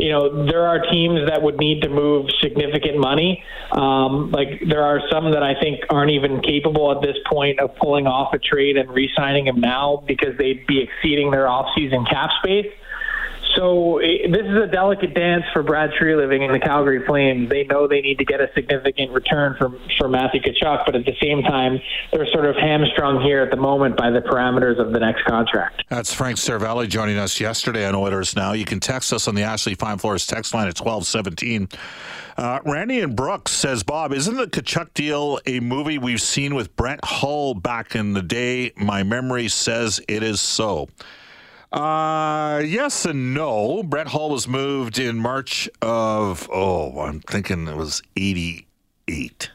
you 0.00 0.10
know, 0.10 0.46
there 0.46 0.66
are 0.66 0.80
teams 0.90 1.28
that 1.28 1.42
would 1.42 1.58
need 1.58 1.82
to 1.82 1.88
move 1.90 2.30
significant 2.40 2.98
money. 2.98 3.44
Um, 3.72 4.30
like 4.30 4.62
there 4.66 4.82
are 4.82 5.00
some 5.10 5.30
that 5.32 5.42
I 5.42 5.54
think 5.60 5.80
aren't 5.90 6.10
even 6.10 6.40
capable 6.40 6.90
at 6.90 7.02
this 7.02 7.16
point 7.30 7.60
of 7.60 7.76
pulling 7.76 8.06
off 8.06 8.32
a 8.32 8.38
trade 8.38 8.78
and 8.78 8.90
re-signing 8.90 9.46
him 9.46 9.60
now 9.60 10.02
because 10.06 10.36
they'd 10.38 10.66
be 10.66 10.82
exceeding 10.82 11.30
their 11.30 11.48
off-season 11.48 12.06
cap 12.06 12.30
space. 12.42 12.72
So 13.60 14.00
this 14.00 14.46
is 14.46 14.56
a 14.56 14.68
delicate 14.68 15.12
dance 15.12 15.44
for 15.52 15.62
Brad 15.62 15.90
Treliving 16.00 16.46
in 16.46 16.50
the 16.50 16.58
Calgary 16.58 17.04
Flames. 17.04 17.50
They 17.50 17.64
know 17.64 17.86
they 17.86 18.00
need 18.00 18.16
to 18.16 18.24
get 18.24 18.40
a 18.40 18.48
significant 18.54 19.12
return 19.12 19.54
for 19.58 19.70
for 19.98 20.08
Matthew 20.08 20.40
Tkachuk, 20.40 20.86
but 20.86 20.96
at 20.96 21.04
the 21.04 21.14
same 21.20 21.42
time, 21.42 21.78
they're 22.10 22.26
sort 22.32 22.46
of 22.46 22.56
hamstrung 22.56 23.20
here 23.20 23.42
at 23.42 23.50
the 23.50 23.58
moment 23.58 23.98
by 23.98 24.08
the 24.08 24.20
parameters 24.20 24.80
of 24.80 24.94
the 24.94 24.98
next 24.98 25.26
contract. 25.26 25.84
That's 25.90 26.14
Frank 26.14 26.38
Seravalli 26.38 26.88
joining 26.88 27.18
us 27.18 27.38
yesterday 27.38 27.84
on 27.84 27.94
Oilers 27.94 28.34
Now. 28.34 28.52
You 28.52 28.64
can 28.64 28.80
text 28.80 29.12
us 29.12 29.28
on 29.28 29.34
the 29.34 29.42
Ashley 29.42 29.74
Fine 29.74 29.98
Floors 29.98 30.26
text 30.26 30.54
line 30.54 30.66
at 30.66 30.76
twelve 30.76 31.06
seventeen. 31.06 31.68
Uh, 32.38 32.60
Randy 32.64 33.00
and 33.00 33.14
Brooks 33.14 33.52
says, 33.52 33.82
Bob, 33.82 34.14
isn't 34.14 34.36
the 34.36 34.46
Tkachuk 34.46 34.94
deal 34.94 35.38
a 35.44 35.60
movie 35.60 35.98
we've 35.98 36.22
seen 36.22 36.54
with 36.54 36.74
Brett 36.76 37.00
Hull 37.04 37.52
back 37.52 37.94
in 37.94 38.14
the 38.14 38.22
day? 38.22 38.72
My 38.76 39.02
memory 39.02 39.48
says 39.48 40.00
it 40.08 40.22
is 40.22 40.40
so. 40.40 40.88
Uh, 41.72 42.62
yes 42.64 43.04
and 43.04 43.32
no. 43.32 43.82
Brett 43.82 44.08
Hull 44.08 44.30
was 44.30 44.48
moved 44.48 44.98
in 44.98 45.18
March 45.18 45.68
of, 45.80 46.48
oh, 46.52 47.00
I'm 47.00 47.20
thinking 47.20 47.68
it 47.68 47.76
was 47.76 48.02
88. 48.16 49.50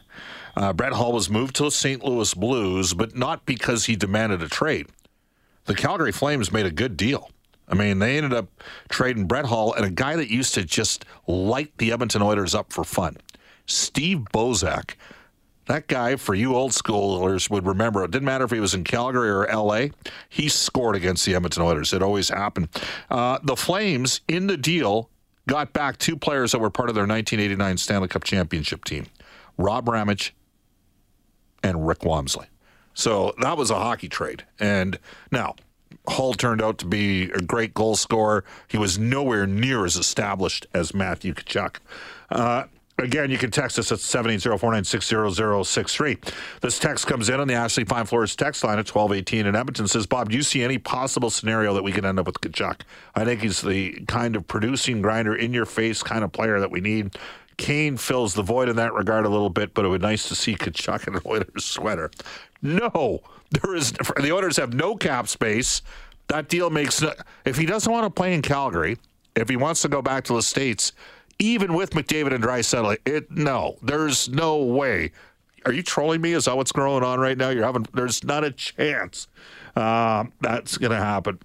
Uh, 0.56 0.72
Brett 0.72 0.94
Hull 0.94 1.12
was 1.12 1.28
moved 1.28 1.56
to 1.56 1.64
the 1.64 1.70
St. 1.70 2.02
Louis 2.02 2.32
Blues, 2.32 2.94
but 2.94 3.14
not 3.14 3.44
because 3.44 3.84
he 3.84 3.96
demanded 3.96 4.42
a 4.42 4.48
trade. 4.48 4.86
The 5.66 5.74
Calgary 5.74 6.12
Flames 6.12 6.50
made 6.50 6.64
a 6.64 6.70
good 6.70 6.96
deal. 6.96 7.30
I 7.68 7.74
mean, 7.74 7.98
they 7.98 8.16
ended 8.16 8.32
up 8.32 8.48
trading 8.88 9.26
Brett 9.26 9.46
Hull 9.46 9.74
and 9.74 9.84
a 9.84 9.90
guy 9.90 10.16
that 10.16 10.30
used 10.30 10.54
to 10.54 10.64
just 10.64 11.04
light 11.26 11.76
the 11.78 11.92
Edmonton 11.92 12.22
Oilers 12.22 12.54
up 12.54 12.72
for 12.72 12.84
fun, 12.84 13.16
Steve 13.66 14.20
Bozak 14.32 14.94
that 15.66 15.88
guy, 15.88 16.16
for 16.16 16.34
you 16.34 16.54
old 16.54 16.72
schoolers, 16.72 17.50
would 17.50 17.66
remember. 17.66 18.04
It 18.04 18.10
didn't 18.10 18.24
matter 18.24 18.44
if 18.44 18.50
he 18.50 18.60
was 18.60 18.74
in 18.74 18.84
Calgary 18.84 19.30
or 19.30 19.46
L.A. 19.46 19.92
He 20.28 20.48
scored 20.48 20.96
against 20.96 21.26
the 21.26 21.34
Edmonton 21.34 21.62
Oilers. 21.62 21.92
It 21.92 22.02
always 22.02 22.28
happened. 22.28 22.68
Uh, 23.10 23.38
the 23.42 23.56
Flames 23.56 24.20
in 24.28 24.46
the 24.46 24.56
deal 24.56 25.10
got 25.48 25.72
back 25.72 25.98
two 25.98 26.16
players 26.16 26.52
that 26.52 26.58
were 26.58 26.70
part 26.70 26.88
of 26.88 26.94
their 26.94 27.06
1989 27.06 27.76
Stanley 27.76 28.08
Cup 28.08 28.24
championship 28.24 28.84
team: 28.84 29.06
Rob 29.56 29.88
Ramage 29.88 30.34
and 31.62 31.86
Rick 31.86 32.00
Wamsley. 32.00 32.46
So 32.94 33.34
that 33.40 33.56
was 33.56 33.70
a 33.70 33.74
hockey 33.74 34.08
trade. 34.08 34.44
And 34.58 34.98
now 35.30 35.56
Hull 36.08 36.34
turned 36.34 36.62
out 36.62 36.78
to 36.78 36.86
be 36.86 37.24
a 37.24 37.40
great 37.40 37.74
goal 37.74 37.96
scorer. 37.96 38.44
He 38.68 38.78
was 38.78 38.98
nowhere 38.98 39.46
near 39.46 39.84
as 39.84 39.96
established 39.96 40.66
as 40.72 40.94
Matthew 40.94 41.34
Tkachuk. 41.34 41.76
Uh, 42.30 42.64
Again, 42.98 43.30
you 43.30 43.36
can 43.36 43.50
text 43.50 43.78
us 43.78 43.92
at 43.92 43.98
780-496-0063. 43.98 46.32
This 46.62 46.78
text 46.78 47.06
comes 47.06 47.28
in 47.28 47.40
on 47.40 47.46
the 47.46 47.52
Ashley 47.52 47.84
Fine 47.84 48.06
Floors 48.06 48.34
text 48.34 48.64
line 48.64 48.78
at 48.78 48.88
1218 48.88 49.44
in 49.44 49.54
Edmonton. 49.54 49.86
Says, 49.86 50.06
Bob, 50.06 50.30
do 50.30 50.36
you 50.36 50.42
see 50.42 50.62
any 50.62 50.78
possible 50.78 51.28
scenario 51.28 51.74
that 51.74 51.82
we 51.82 51.92
could 51.92 52.06
end 52.06 52.18
up 52.18 52.24
with 52.24 52.40
Tkachuk? 52.40 52.80
I 53.14 53.26
think 53.26 53.42
he's 53.42 53.60
the 53.60 54.00
kind 54.06 54.34
of 54.34 54.48
producing 54.48 55.02
grinder, 55.02 55.36
in-your-face 55.36 56.02
kind 56.02 56.24
of 56.24 56.32
player 56.32 56.58
that 56.58 56.70
we 56.70 56.80
need. 56.80 57.18
Kane 57.58 57.98
fills 57.98 58.32
the 58.32 58.42
void 58.42 58.70
in 58.70 58.76
that 58.76 58.94
regard 58.94 59.26
a 59.26 59.28
little 59.28 59.50
bit, 59.50 59.74
but 59.74 59.84
it 59.84 59.88
would 59.88 60.00
be 60.00 60.06
nice 60.06 60.26
to 60.28 60.34
see 60.34 60.54
Tkachuk 60.54 61.06
in 61.06 61.16
an 61.16 61.20
Oilers 61.26 61.66
sweater. 61.66 62.10
No, 62.62 63.20
there 63.50 63.74
is. 63.74 63.92
The 63.92 64.32
Oilers 64.32 64.56
have 64.56 64.72
no 64.72 64.96
cap 64.96 65.28
space. 65.28 65.82
That 66.28 66.48
deal 66.48 66.70
makes. 66.70 67.02
No, 67.02 67.12
if 67.44 67.58
he 67.58 67.66
doesn't 67.66 67.92
want 67.92 68.04
to 68.04 68.10
play 68.10 68.32
in 68.32 68.40
Calgary, 68.40 68.96
if 69.34 69.50
he 69.50 69.56
wants 69.56 69.82
to 69.82 69.88
go 69.88 70.00
back 70.00 70.24
to 70.24 70.32
the 70.32 70.42
States– 70.42 70.92
even 71.38 71.74
with 71.74 71.90
McDavid 71.90 72.34
and 72.34 72.42
Draisaitl, 72.42 72.96
it 73.04 73.30
no, 73.30 73.76
there's 73.82 74.28
no 74.28 74.62
way. 74.62 75.12
Are 75.64 75.72
you 75.72 75.82
trolling 75.82 76.20
me? 76.20 76.32
Is 76.32 76.44
that 76.44 76.56
what's 76.56 76.72
going 76.72 77.02
on 77.02 77.18
right 77.18 77.36
now? 77.36 77.50
You're 77.50 77.64
having 77.64 77.86
there's 77.92 78.22
not 78.24 78.44
a 78.44 78.52
chance 78.52 79.26
uh, 79.74 80.24
that's 80.40 80.78
going 80.78 80.92
to 80.92 80.96
happen. 80.96 81.38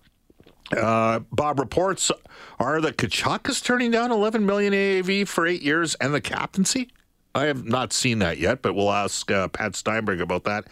Uh, 0.72 1.20
Bob 1.32 1.60
reports 1.60 2.12
are 2.60 2.80
that 2.80 2.98
Tkachuk 2.98 3.50
is 3.50 3.60
turning 3.60 3.92
down 3.92 4.12
11 4.12 4.46
million 4.46 4.74
AAV 4.74 5.28
for 5.28 5.46
eight 5.46 5.62
years 5.62 5.96
and 5.96 6.14
the 6.14 6.22
captaincy. 6.22 6.90
I 7.34 7.46
have 7.46 7.66
not 7.66 7.94
seen 7.94 8.20
that 8.20 8.40
yet, 8.40 8.62
but 8.62 8.74
we'll 8.74 8.92
ask 8.92 9.30
uh, 9.32 9.48
Pat 9.48 9.76
Steinberg 9.76 10.20
about 10.20 10.44
that. 10.44 10.66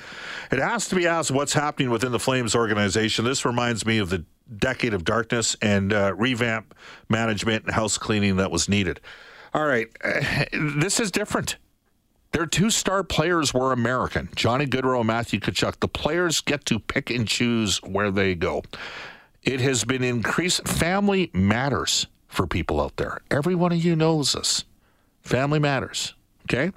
It 0.51 0.59
has 0.59 0.89
to 0.89 0.95
be 0.95 1.07
asked 1.07 1.31
what's 1.31 1.53
happening 1.53 1.89
within 1.89 2.11
the 2.11 2.19
Flames 2.19 2.53
organization. 2.53 3.23
This 3.23 3.45
reminds 3.45 3.85
me 3.85 3.97
of 3.97 4.09
the 4.09 4.25
decade 4.57 4.93
of 4.93 5.03
darkness 5.03 5.55
and 5.61 5.93
uh, 5.93 6.13
revamp 6.15 6.75
management 7.07 7.65
and 7.65 7.73
house 7.73 7.97
cleaning 7.97 8.37
that 8.37 8.51
was 8.51 8.67
needed. 8.67 8.99
All 9.53 9.65
right, 9.65 9.87
this 10.53 10.99
is 10.99 11.11
different. 11.11 11.57
Their 12.31 12.45
two 12.45 12.69
star 12.69 13.03
players 13.03 13.53
were 13.53 13.71
American, 13.71 14.29
Johnny 14.35 14.65
and 14.71 15.07
Matthew 15.07 15.39
Tkachuk. 15.39 15.79
The 15.79 15.87
players 15.87 16.41
get 16.41 16.65
to 16.65 16.77
pick 16.77 17.09
and 17.09 17.27
choose 17.27 17.81
where 17.81 18.11
they 18.11 18.35
go. 18.35 18.63
It 19.41 19.61
has 19.61 19.83
been 19.83 20.03
increased. 20.03 20.67
Family 20.67 21.31
matters 21.33 22.05
for 22.27 22.45
people 22.45 22.81
out 22.81 22.97
there. 22.97 23.21
Every 23.31 23.55
one 23.55 23.71
of 23.71 23.83
you 23.83 23.95
knows 23.95 24.33
this. 24.33 24.65
Family 25.21 25.59
matters. 25.59 26.13
Okay. 26.51 26.71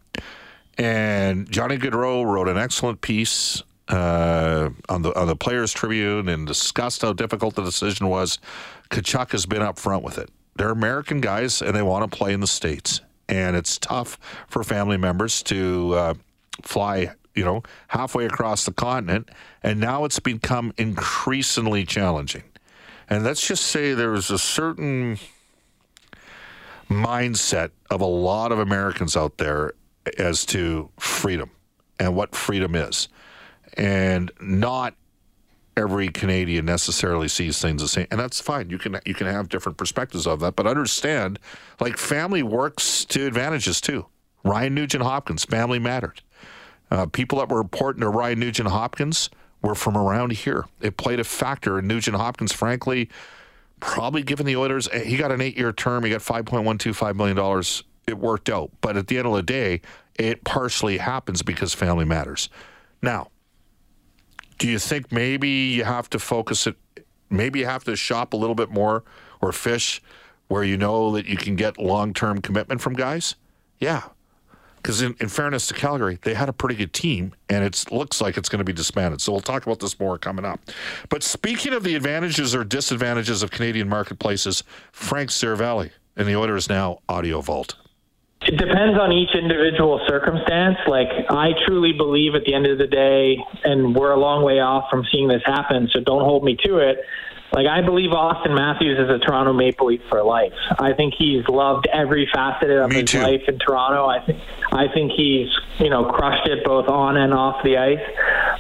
And 0.77 1.51
Johnny 1.51 1.79
Gaudreau 1.79 2.25
wrote 2.27 2.49
an 2.49 2.59
excellent 2.59 3.01
piece 3.01 3.63
uh, 3.89 4.71
on 4.89 5.03
the 5.03 5.19
on 5.19 5.27
the 5.27 5.37
Players 5.37 5.73
Tribune 5.73 6.29
and 6.29 6.47
discussed 6.47 7.03
how 7.03 7.13
difficult 7.13 7.55
the 7.55 7.63
decision 7.63 8.09
was. 8.09 8.39
Tkachuk 8.91 9.33
has 9.33 9.47
been 9.47 9.63
up 9.63 9.79
front 9.79 10.05
with 10.05 10.19
it. 10.19 10.31
They're 10.57 10.71
American 10.71 11.21
guys 11.21 11.63
and 11.63 11.75
they 11.75 11.83
want 11.83 12.11
to 12.11 12.17
play 12.17 12.33
in 12.33 12.41
the 12.41 12.47
states, 12.47 13.01
and 13.29 13.57
it's 13.57 13.79
tough 13.79 14.19
for 14.49 14.63
family 14.63 14.99
members 14.99 15.43
to 15.45 15.95
uh, 15.95 16.15
fly, 16.63 17.11
you 17.35 17.45
know, 17.45 17.63
halfway 17.89 18.27
across 18.27 18.65
the 18.67 18.73
continent. 18.73 19.31
And 19.63 19.81
now 19.81 20.05
it's 20.05 20.21
become 20.21 20.73
increasingly 20.77 21.85
challenging. 21.85 22.45
And 23.09 23.25
let's 23.25 23.47
just 23.47 23.65
say 23.65 23.95
there's 23.95 24.31
a 24.31 24.39
certain 24.39 25.19
mindset 26.89 27.71
of 27.91 28.01
a 28.01 28.07
lot 28.07 28.53
of 28.53 28.59
Americans 28.59 29.17
out 29.17 29.39
there 29.39 29.73
as 30.19 30.45
to 30.47 30.91
freedom 30.99 31.51
and 31.99 32.17
what 32.17 32.35
freedom 32.35 32.75
is 32.75 33.09
and 33.75 34.31
not 34.41 34.95
every 35.77 36.09
Canadian 36.09 36.67
necessarily 36.67 37.29
sees 37.29 37.61
things 37.61 37.81
the 37.81 37.89
same, 37.89 38.07
and 38.11 38.21
that's 38.21 38.41
fine. 38.41 38.71
You 38.71 38.79
can 38.79 39.01
you 39.07 39.15
can 39.15 39.27
have 39.27 39.49
different 39.49 39.79
perspectives 39.79 40.27
of 40.27 40.41
that, 40.41 40.57
but 40.57 40.67
understand, 40.67 41.39
like 41.81 41.97
family 41.97 42.43
works 42.43 43.05
to 43.07 43.27
advantages 43.27 43.81
too. 43.81 44.07
Ryan 44.45 44.75
Nugent 44.75 45.05
Hopkins, 45.05 45.45
family 45.45 45.79
mattered. 45.79 46.21
Uh, 46.91 47.07
people 47.07 47.39
that 47.39 47.49
were 47.49 47.61
important 47.61 48.03
to 48.03 48.09
Ryan 48.09 48.41
Nugent 48.41 48.69
Hopkins 48.69 49.31
were 49.63 49.75
from 49.75 49.97
around 49.97 50.33
here. 50.33 50.67
It 50.81 50.97
played 50.97 51.21
a 51.21 51.25
factor 51.25 51.79
in 51.79 51.87
Nugent 51.87 52.17
Hopkins, 52.17 52.53
frankly. 52.53 53.09
Probably 53.83 54.23
given 54.23 54.47
the 54.47 54.57
Oilers, 54.57 54.89
he 54.93 55.17
got 55.17 55.33
an 55.33 55.41
eight-year 55.41 55.73
term. 55.73 56.05
He 56.05 56.11
got 56.11 56.23
five 56.23 56.45
point 56.45 56.65
one 56.65 56.79
two 56.79 56.95
five 56.95 57.17
million 57.17 57.37
dollars. 57.37 57.83
It 58.07 58.17
worked 58.17 58.49
out, 58.49 58.71
but 58.81 58.97
at 58.97 59.09
the 59.09 59.19
end 59.19 59.27
of 59.27 59.35
the 59.35 59.43
day, 59.43 59.81
it 60.17 60.45
partially 60.45 60.99
happens 60.99 61.43
because 61.43 61.75
family 61.75 62.05
matters. 62.05 62.49
Now, 63.03 63.31
do 64.59 64.69
you 64.69 64.79
think 64.79 65.11
maybe 65.11 65.49
you 65.49 65.83
have 65.83 66.09
to 66.11 66.21
focus 66.21 66.69
it? 66.69 66.77
Maybe 67.29 67.59
you 67.59 67.67
have 67.67 67.83
to 67.85 67.97
shop 67.97 68.35
a 68.35 68.37
little 68.37 68.55
bit 68.55 68.71
more 68.71 69.03
or 69.41 69.51
fish 69.51 70.01
where 70.47 70.63
you 70.63 70.77
know 70.77 71.13
that 71.13 71.27
you 71.27 71.37
can 71.37 71.57
get 71.57 71.79
long 71.79 72.15
term 72.15 72.41
commitment 72.41 72.81
from 72.81 72.95
guys? 72.95 73.35
Yeah. 73.81 74.03
Because 74.83 75.01
in, 75.01 75.15
in, 75.21 75.29
fairness 75.29 75.69
to 75.69 75.75
Calgary, 75.75 76.19
they 76.23 76.35
had 76.35 76.49
a 76.49 76.53
pretty 76.53 76.75
good 76.75 76.93
team, 76.93 77.35
and 77.49 77.65
it 77.65 77.85
looks 77.93 78.21
like 78.21 78.37
it's 78.37 78.49
going 78.49 78.59
to 78.59 78.65
be 78.65 78.73
disbanded. 78.73 79.21
So 79.21 79.33
we'll 79.33 79.41
talk 79.41 79.65
about 79.65 79.79
this 79.79 79.99
more 80.01 80.19
coming 80.19 80.45
up. 80.45 80.61
But 81.09 81.23
speaking 81.23 81.73
of 81.73 81.85
the 81.85 81.95
advantages 81.95 82.55
or 82.55 82.65
disadvantages 82.65 83.43
of 83.43 83.51
Canadian 83.51 83.89
marketplaces, 83.89 84.65
Frank 84.91 85.31
Seravalli 85.31 85.91
in 86.17 86.27
the 86.27 86.37
Oilers 86.37 86.69
Now 86.69 86.99
Audio 87.09 87.41
Vault. 87.41 87.77
It 88.43 88.59
depends 88.59 88.99
on 88.99 89.13
each 89.13 89.31
individual 89.35 90.01
circumstance. 90.09 90.77
Like, 90.89 91.09
I 91.31 91.51
truly 91.65 91.93
believe 91.93 92.35
at 92.35 92.43
the 92.45 92.55
end 92.55 92.67
of 92.67 92.79
the 92.79 92.89
day, 92.89 93.37
and 93.63 93.95
we're 93.95 94.11
a 94.11 94.19
long 94.19 94.43
way 94.43 94.59
off 94.59 94.91
from 94.91 95.05
seeing 95.13 95.29
this 95.29 95.43
happen, 95.47 95.89
so 95.93 96.01
don't 96.01 96.25
hold 96.25 96.43
me 96.43 96.57
to 96.65 96.79
it. 96.79 96.99
Like 97.53 97.67
I 97.67 97.83
believe 97.83 98.11
Auston 98.11 98.55
Matthews 98.55 98.99
is 98.99 99.11
a 99.11 99.19
Toronto 99.19 99.53
Maple 99.53 99.87
Leaf 99.89 100.01
for 100.09 100.23
life. 100.23 100.53
I 100.79 100.95
think 100.95 101.15
he's 101.19 101.47
loved 101.49 101.87
every 101.93 102.29
facet 102.33 102.71
of 102.71 102.91
Me 102.91 103.01
his 103.01 103.11
too. 103.11 103.21
life 103.21 103.43
in 103.47 103.59
Toronto. 103.59 104.07
I 104.07 104.25
think 104.25 104.41
I 104.73 104.89
think 104.93 105.13
he's 105.13 105.49
you 105.79 105.91
know 105.91 106.05
crushed 106.11 106.49
it 106.49 106.65
both 106.65 106.89
on 106.89 107.17
and 107.17 107.35
off 107.35 107.63
the 107.63 107.77
ice. 107.77 108.01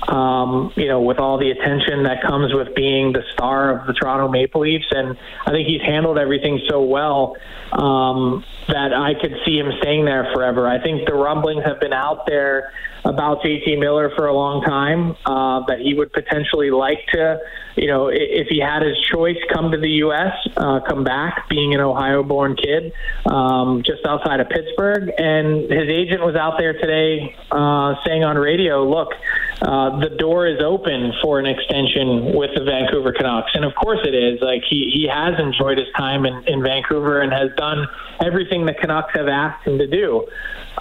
Um, 0.08 0.72
you 0.76 0.88
know, 0.88 1.00
with 1.00 1.18
all 1.18 1.38
the 1.38 1.50
attention 1.50 2.02
that 2.04 2.22
comes 2.22 2.52
with 2.52 2.74
being 2.74 3.12
the 3.12 3.22
star 3.32 3.78
of 3.78 3.86
the 3.86 3.92
Toronto 3.92 4.28
Maple 4.28 4.62
Leafs, 4.62 4.86
and 4.90 5.16
I 5.46 5.50
think 5.50 5.68
he's 5.68 5.80
handled 5.80 6.18
everything 6.18 6.60
so 6.68 6.82
well 6.82 7.36
um, 7.72 8.44
that 8.68 8.92
I 8.92 9.14
could 9.14 9.34
see 9.44 9.58
him 9.58 9.72
staying 9.80 10.04
there 10.04 10.28
forever. 10.34 10.66
I 10.66 10.82
think 10.82 11.06
the 11.06 11.14
rumblings 11.14 11.64
have 11.64 11.80
been 11.80 11.92
out 11.92 12.26
there 12.26 12.72
about 13.04 13.42
JT 13.42 13.78
Miller 13.78 14.12
for 14.16 14.26
a 14.26 14.34
long 14.34 14.62
time 14.62 15.16
uh, 15.26 15.64
that 15.66 15.80
he 15.80 15.94
would 15.94 16.12
potentially 16.12 16.70
like 16.70 17.04
to, 17.12 17.40
you 17.76 17.88
know, 17.88 18.08
if 18.08 18.46
he 18.48 18.60
had 18.60 18.82
his 18.82 18.96
choice, 19.10 19.38
come 19.52 19.72
to 19.72 19.78
the 19.78 19.90
U.S., 20.06 20.32
uh, 20.56 20.80
come 20.80 21.02
back, 21.02 21.48
being 21.48 21.74
an 21.74 21.80
Ohio-born 21.80 22.56
kid, 22.56 22.92
um, 23.26 23.82
just 23.84 24.06
outside 24.06 24.40
of 24.40 24.48
Pittsburgh. 24.48 25.10
And 25.18 25.70
his 25.70 25.88
agent 25.88 26.24
was 26.24 26.36
out 26.36 26.58
there 26.58 26.74
today 26.74 27.34
uh, 27.50 27.94
saying 28.06 28.22
on 28.22 28.36
radio, 28.36 28.88
"Look, 28.88 29.14
uh, 29.62 30.00
the 30.00 30.10
door 30.18 30.46
is 30.46 30.60
open 30.60 31.12
for 31.22 31.38
an 31.38 31.46
extension 31.46 32.34
with 32.34 32.50
the 32.54 32.64
Vancouver 32.64 33.12
Canucks." 33.12 33.52
And 33.54 33.64
of 33.64 33.74
course, 33.74 34.00
it 34.04 34.14
is. 34.14 34.40
Like 34.40 34.62
he 34.68 34.90
he 34.92 35.08
has 35.08 35.38
enjoyed 35.38 35.78
his 35.78 35.88
time 35.96 36.26
in, 36.26 36.44
in 36.46 36.62
Vancouver 36.62 37.20
and 37.20 37.32
has 37.32 37.50
done 37.56 37.86
everything 38.24 38.66
the 38.66 38.74
Canucks 38.74 39.14
have 39.14 39.28
asked 39.28 39.66
him 39.66 39.78
to 39.78 39.86
do. 39.86 40.26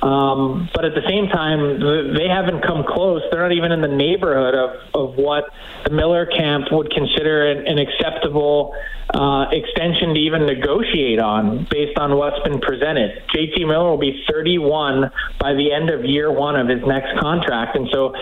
Um, 0.02 0.70
but 0.74 0.86
at 0.86 0.96
the 0.96 1.06
same 1.08 1.28
time, 1.28 1.80
they 2.16 2.28
haven't 2.28 2.64
come 2.66 2.84
close. 2.88 3.22
They're 3.30 3.42
not 3.42 3.52
even 3.52 3.72
in 3.72 3.82
the 3.82 3.88
neighborhood 3.88 4.56
of, 4.56 4.70
of 4.96 5.16
what 5.16 5.52
the 5.84 5.92
Miller 5.92 6.26
camp 6.26 6.72
would 6.72 6.92
consider 6.92 7.52
an, 7.52 7.68
an 7.68 7.78
acceptable 7.78 8.74
uh, 9.14 9.46
extension 9.52 10.14
to 10.14 10.20
even 10.20 10.46
negotiate 10.46 11.20
on 11.20 11.68
based 11.70 11.98
on 12.00 12.16
what's 12.16 12.40
been 12.44 12.60
presented. 12.62 13.22
JT 13.36 13.68
Miller 13.68 13.90
will 13.90 13.98
be 13.98 14.24
31 14.32 15.12
by 15.40 15.54
the 15.54 15.72
end 15.72 15.90
of 15.90 16.06
year 16.06 16.32
one 16.32 16.56
of 16.56 16.68
his 16.68 16.82
next 16.88 17.20
contract. 17.20 17.76
And 17.76 17.90
so 17.92 18.16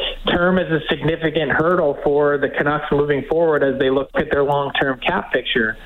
term 0.50 0.58
is 0.60 0.72
a 0.72 0.86
significant 0.90 1.52
hurdle 1.52 1.98
for 2.04 2.38
the 2.38 2.50
Canucks 2.50 2.86
moving 2.92 3.24
forward 3.30 3.64
as 3.64 3.80
they 3.80 3.90
look 3.90 4.10
at 4.16 4.30
their 4.32 4.44
long 4.44 4.72
term 4.74 5.00
cap 5.00 5.32
picture. 5.32 5.78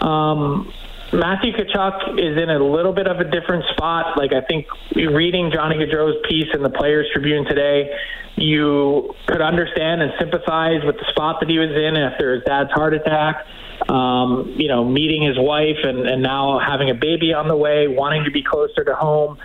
Um, 0.00 0.72
Matthew 1.12 1.52
Tkachuk 1.52 2.18
is 2.18 2.42
in 2.42 2.50
a 2.50 2.58
little 2.58 2.92
bit 2.92 3.06
of 3.06 3.20
a 3.20 3.24
different 3.24 3.64
spot. 3.72 4.16
Like 4.16 4.32
I 4.32 4.44
think 4.46 4.66
reading 4.94 5.50
Johnny 5.52 5.76
Gaudreau's 5.76 6.16
piece 6.28 6.48
in 6.54 6.62
the 6.62 6.70
Players 6.70 7.06
Tribune 7.12 7.44
today, 7.44 7.90
you 8.36 9.14
could 9.26 9.40
understand 9.40 10.02
and 10.02 10.12
sympathize 10.18 10.82
with 10.84 10.96
the 10.96 11.06
spot 11.10 11.36
that 11.40 11.48
he 11.48 11.58
was 11.58 11.70
in 11.70 11.96
after 11.96 12.34
his 12.34 12.42
dad's 12.44 12.70
heart 12.72 12.94
attack. 12.94 13.46
Um, 13.88 14.54
you 14.56 14.68
know, 14.68 14.84
meeting 14.84 15.22
his 15.22 15.36
wife 15.36 15.82
and, 15.82 16.06
and 16.08 16.22
now 16.22 16.58
having 16.58 16.90
a 16.90 16.94
baby 16.94 17.34
on 17.34 17.48
the 17.48 17.56
way, 17.56 17.86
wanting 17.88 18.24
to 18.24 18.30
be 18.30 18.42
closer 18.42 18.84
to 18.84 18.94
home. 18.94 19.36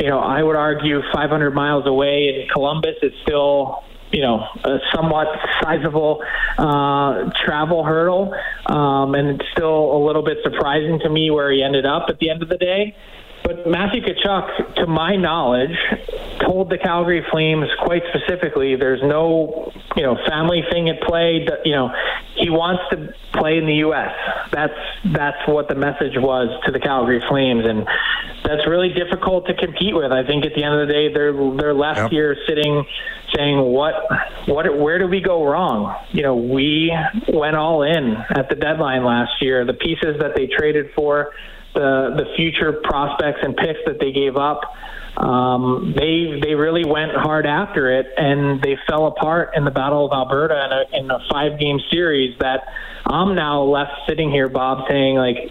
You 0.00 0.08
know, 0.08 0.18
I 0.18 0.42
would 0.42 0.56
argue 0.56 1.00
500 1.12 1.54
miles 1.54 1.86
away 1.86 2.40
in 2.42 2.48
Columbus 2.48 2.96
is 3.02 3.12
still 3.22 3.84
you 4.12 4.22
know, 4.22 4.46
a 4.64 4.78
somewhat 4.94 5.28
sizable 5.60 6.22
uh, 6.58 7.30
travel 7.44 7.84
hurdle. 7.84 8.34
Um, 8.66 9.14
and 9.14 9.40
it's 9.40 9.50
still 9.52 9.96
a 9.96 10.00
little 10.04 10.22
bit 10.22 10.38
surprising 10.42 11.00
to 11.00 11.10
me 11.10 11.30
where 11.30 11.50
he 11.50 11.62
ended 11.62 11.86
up 11.86 12.06
at 12.08 12.18
the 12.18 12.30
end 12.30 12.42
of 12.42 12.48
the 12.48 12.58
day. 12.58 12.96
But 13.46 13.64
Matthew 13.64 14.02
Tkachuk, 14.02 14.74
to 14.74 14.86
my 14.88 15.14
knowledge, 15.14 15.76
told 16.40 16.68
the 16.68 16.78
Calgary 16.78 17.24
Flames 17.30 17.68
quite 17.84 18.02
specifically 18.08 18.74
there's 18.74 19.00
no, 19.02 19.70
you 19.94 20.02
know, 20.02 20.16
family 20.26 20.64
thing 20.72 20.88
at 20.88 21.00
play. 21.02 21.46
You 21.64 21.72
know, 21.72 21.90
he 22.34 22.50
wants 22.50 22.82
to 22.90 23.14
play 23.38 23.58
in 23.58 23.66
the 23.66 23.86
U.S. 23.86 24.10
That's 24.50 24.74
that's 25.14 25.46
what 25.46 25.68
the 25.68 25.76
message 25.76 26.14
was 26.16 26.48
to 26.64 26.72
the 26.72 26.80
Calgary 26.80 27.22
Flames, 27.28 27.64
and 27.64 27.86
that's 28.42 28.66
really 28.66 28.92
difficult 28.92 29.46
to 29.46 29.54
compete 29.54 29.94
with. 29.94 30.10
I 30.10 30.26
think 30.26 30.44
at 30.44 30.54
the 30.56 30.64
end 30.64 30.74
of 30.74 30.88
the 30.88 30.92
day, 30.92 31.12
they're 31.12 31.32
they're 31.56 31.74
left 31.74 32.00
yep. 32.00 32.10
here 32.10 32.36
sitting 32.48 32.84
saying 33.36 33.60
what 33.60 33.94
what 34.46 34.78
where 34.78 34.98
do 34.98 35.06
we 35.06 35.20
go 35.20 35.44
wrong? 35.44 35.94
You 36.12 36.22
know, 36.22 36.36
we 36.36 36.92
went 37.28 37.56
all 37.56 37.82
in 37.82 38.16
at 38.30 38.48
the 38.48 38.56
deadline 38.56 39.04
last 39.04 39.42
year. 39.42 39.64
The 39.64 39.74
pieces 39.74 40.16
that 40.20 40.32
they 40.34 40.46
traded 40.46 40.92
for 40.94 41.32
the 41.74 42.14
the 42.16 42.34
future 42.36 42.80
prospects 42.82 43.40
and 43.42 43.56
picks 43.56 43.80
that 43.86 44.00
they 44.00 44.12
gave 44.12 44.36
up. 44.36 44.62
Um, 45.16 45.94
they 45.96 46.40
they 46.42 46.54
really 46.54 46.84
went 46.84 47.12
hard 47.12 47.46
after 47.46 47.98
it, 47.98 48.06
and 48.16 48.60
they 48.60 48.76
fell 48.88 49.06
apart 49.06 49.52
in 49.56 49.64
the 49.64 49.70
Battle 49.70 50.06
of 50.06 50.12
Alberta 50.12 50.86
in 50.92 51.00
a, 51.00 51.04
in 51.04 51.10
a 51.10 51.18
five 51.30 51.58
game 51.58 51.80
series. 51.90 52.36
That 52.40 52.64
I'm 53.06 53.34
now 53.34 53.62
left 53.62 53.92
sitting 54.08 54.30
here, 54.30 54.48
Bob, 54.48 54.86
saying 54.88 55.16
like 55.16 55.50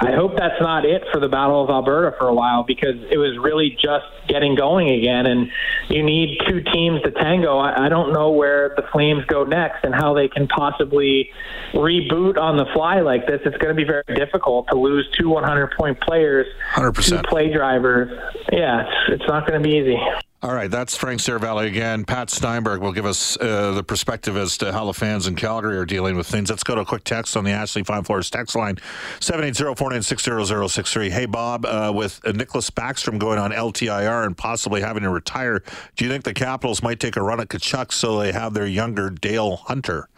I 0.00 0.12
hope 0.12 0.36
that's 0.36 0.60
not 0.60 0.84
it 0.84 1.02
for 1.12 1.20
the 1.20 1.28
Battle 1.28 1.62
of 1.62 1.70
Alberta 1.70 2.16
for 2.18 2.28
a 2.28 2.34
while 2.34 2.62
because 2.62 2.96
it 3.10 3.18
was 3.18 3.36
really 3.38 3.70
just 3.70 4.06
getting 4.28 4.54
going 4.54 4.88
again, 4.90 5.26
and 5.26 5.50
you 5.88 6.02
need 6.04 6.38
two 6.48 6.62
teams 6.72 7.02
to 7.02 7.10
tango. 7.10 7.58
I, 7.58 7.86
I 7.86 7.88
don't 7.88 8.12
know 8.12 8.30
where 8.30 8.74
the 8.76 8.82
Flames 8.92 9.24
go 9.26 9.44
next 9.44 9.84
and 9.84 9.94
how 9.94 10.14
they 10.14 10.28
can 10.28 10.46
possibly 10.46 11.30
reboot 11.74 12.38
on 12.38 12.56
the 12.56 12.66
fly 12.74 13.00
like 13.00 13.26
this. 13.26 13.40
It's 13.44 13.56
going 13.56 13.74
to 13.74 13.74
be 13.74 13.84
very 13.84 14.04
difficult 14.14 14.68
to 14.70 14.78
lose 14.78 15.08
two 15.18 15.30
100 15.30 15.72
point 15.76 16.00
players, 16.00 16.46
100%. 16.74 17.04
two 17.04 17.18
play 17.28 17.52
drivers. 17.52 18.10
Yeah, 18.52 18.82
it's, 18.82 19.20
it's 19.20 19.28
not 19.28 19.48
going 19.48 19.60
to 19.60 19.68
be 19.68 19.76
easy. 19.76 19.98
All 20.40 20.54
right, 20.54 20.70
that's 20.70 20.96
Frank 20.96 21.20
Seravalli 21.20 21.66
again. 21.66 22.04
Pat 22.04 22.30
Steinberg 22.30 22.80
will 22.80 22.92
give 22.92 23.06
us 23.06 23.36
uh, 23.40 23.72
the 23.72 23.82
perspective 23.82 24.36
as 24.36 24.56
to 24.58 24.70
how 24.72 24.84
the 24.84 24.94
fans 24.94 25.26
in 25.26 25.34
Calgary 25.34 25.76
are 25.76 25.84
dealing 25.84 26.16
with 26.16 26.28
things. 26.28 26.48
Let's 26.48 26.62
go 26.62 26.76
to 26.76 26.82
a 26.82 26.84
quick 26.84 27.02
text 27.02 27.36
on 27.36 27.42
the 27.42 27.50
Ashley 27.50 27.82
Fine 27.82 28.04
Floors 28.04 28.30
text 28.30 28.54
line, 28.54 28.76
780-496-0063. 29.18 31.10
Hey, 31.10 31.26
Bob, 31.26 31.66
uh, 31.66 31.92
with 31.92 32.20
uh, 32.24 32.30
Nicklas 32.30 32.70
Backstrom 32.70 33.18
going 33.18 33.40
on 33.40 33.50
LTIR 33.50 34.26
and 34.26 34.36
possibly 34.36 34.80
having 34.80 35.02
to 35.02 35.10
retire, 35.10 35.60
do 35.96 36.04
you 36.04 36.10
think 36.10 36.22
the 36.22 36.34
Capitals 36.34 36.84
might 36.84 37.00
take 37.00 37.16
a 37.16 37.22
run 37.22 37.40
at 37.40 37.48
Tkachuk 37.48 37.90
so 37.90 38.20
they 38.20 38.30
have 38.30 38.54
their 38.54 38.66
younger 38.66 39.10
Dale 39.10 39.56
Hunter? 39.56 40.08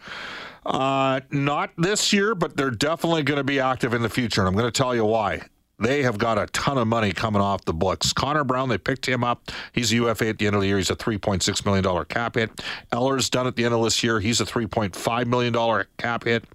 Uh, 0.63 1.21
not 1.31 1.71
this 1.79 2.13
year, 2.13 2.35
but 2.35 2.55
they're 2.55 2.69
definitely 2.69 3.23
going 3.23 3.39
to 3.39 3.43
be 3.43 3.59
active 3.59 3.95
in 3.95 4.03
the 4.03 4.09
future, 4.09 4.41
and 4.41 4.47
I'm 4.47 4.53
going 4.53 4.71
to 4.71 4.71
tell 4.71 4.93
you 4.93 5.03
why 5.03 5.41
they 5.81 6.03
have 6.03 6.17
got 6.17 6.37
a 6.37 6.45
ton 6.47 6.77
of 6.77 6.87
money 6.87 7.11
coming 7.11 7.41
off 7.41 7.65
the 7.65 7.73
books. 7.73 8.13
Connor 8.13 8.43
Brown, 8.43 8.69
they 8.69 8.77
picked 8.77 9.07
him 9.07 9.23
up. 9.23 9.51
He's 9.73 9.91
a 9.91 9.95
UFA 9.95 10.29
at 10.29 10.37
the 10.37 10.47
end 10.47 10.55
of 10.55 10.61
the 10.61 10.67
year. 10.67 10.77
He's 10.77 10.89
a 10.89 10.95
$3.6 10.95 11.65
million 11.65 12.05
cap 12.05 12.35
hit. 12.35 12.51
Eller's 12.91 13.29
done 13.29 13.47
at 13.47 13.55
the 13.55 13.65
end 13.65 13.73
of 13.73 13.83
this 13.83 14.03
year. 14.03 14.19
He's 14.19 14.39
a 14.39 14.45
$3.5 14.45 15.25
million 15.25 15.85
cap 15.97 16.23
hit. 16.23 16.45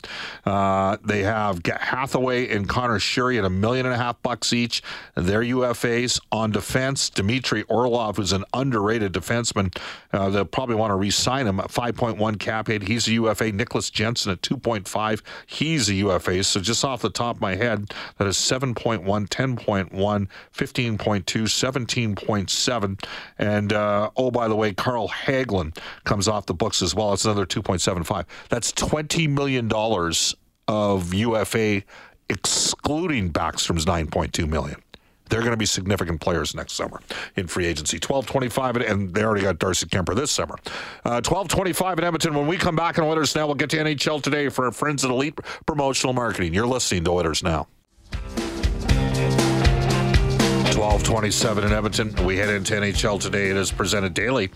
Uh, 0.45 0.97
they 1.05 1.23
have 1.23 1.61
Hathaway 1.67 2.49
and 2.55 2.69
Connor 2.69 2.99
Sheary 2.99 3.39
at 3.39 3.45
a 3.45 3.51
million 3.51 3.87
and 3.87 3.95
a 3.95 3.99
half 3.99 4.21
bucks 4.23 4.53
each. 4.53 4.83
They're 5.15 5.43
UFAs. 5.43 6.21
On 6.33 6.51
defense, 6.51 7.11
Dmitry 7.11 7.63
Orlov, 7.65 8.17
who's 8.17 8.33
an 8.33 8.45
underrated 8.55 9.13
defenseman. 9.13 9.77
Uh, 10.13 10.31
they'll 10.31 10.45
probably 10.45 10.77
want 10.77 10.91
to 10.91 10.97
re 10.97 11.11
sign 11.11 11.47
him 11.47 11.61
at 11.61 11.69
5.1 11.69 12.39
cap 12.39 12.69
hit. 12.69 12.83
He's 12.83 13.09
a 13.09 13.13
UFA. 13.13 13.53
Nicholas 13.53 13.91
Jensen 13.91 14.33
at 14.33 14.43
2.5. 14.43 15.23
He's 15.47 15.89
a 15.89 15.95
UFA. 15.95 16.45
So 16.45 16.61
just 16.61 16.85
off 16.85 17.03
the 17.03 17.11
top 17.11 17.37
of 17.37 17.43
my 17.43 17.57
head, 17.57 17.93
that 18.19 18.27
is 18.27 18.37
7.1 18.37 19.16
10.1, 19.25 19.91
15.2, 19.91 20.87
17.7. 20.97 23.05
And 23.39 23.73
uh, 23.73 24.11
oh, 24.17 24.31
by 24.31 24.49
the 24.49 24.57
way, 24.57 24.73
Carl 24.73 25.09
Hagelin 25.09 25.77
comes 26.05 26.29
off 26.29 26.47
the 26.47 26.55
books 26.55 26.83
as 26.83 26.95
well. 26.95 27.13
It's 27.13 27.25
another 27.25 27.47
2.75. 27.47 28.27
That's 28.49 28.73
$20 28.73 29.29
million 29.29 29.71
of 30.69 31.15
UFA, 31.15 31.83
excluding 32.29 33.33
Backstrom's 33.33 33.87
9.2 33.87 34.49
million 34.49 34.83
they're 35.29 35.41
going 35.41 35.53
to 35.53 35.57
be 35.57 35.67
significant 35.67 36.21
players 36.21 36.55
next 36.55 36.75
summer 36.75 37.01
in 37.37 37.47
free 37.47 37.67
agency. 37.67 37.97
1225, 37.97 38.77
and 38.77 39.15
they 39.15 39.25
already 39.25 39.43
got 39.43 39.59
Darcy 39.59 39.87
Kuemper 39.87 40.15
this 40.15 40.31
summer. 40.31 40.55
Uh, 41.05 41.23
1225 41.25 41.99
in 41.99 42.05
Edmonton. 42.05 42.35
When 42.35 42.47
we 42.47 42.57
come 42.57 42.77
back 42.77 42.99
on 42.99 43.05
Oilers 43.05 43.35
Now, 43.35 43.47
we'll 43.47 43.57
get 43.57 43.71
to 43.71 43.77
NHL 43.77 44.23
today 44.23 44.49
for 44.49 44.67
our 44.67 44.73
friends 44.73 45.05
at 45.05 45.11
Elite 45.11 45.39
Promotional 45.67 46.13
Marketing. 46.13 46.55
You're 46.55 46.67
listening 46.67 47.05
to 47.05 47.11
Oilers 47.11 47.43
Now. 47.43 47.67
1227 50.77 51.65
in 51.65 51.73
Edmonton. 51.73 52.15
We 52.27 52.37
head 52.37 52.51
into 52.51 52.75
NHL 52.75 53.19
today. 53.19 53.49
It 53.49 53.57
is 53.57 53.73
presented 53.73 54.13
daily 54.13 54.51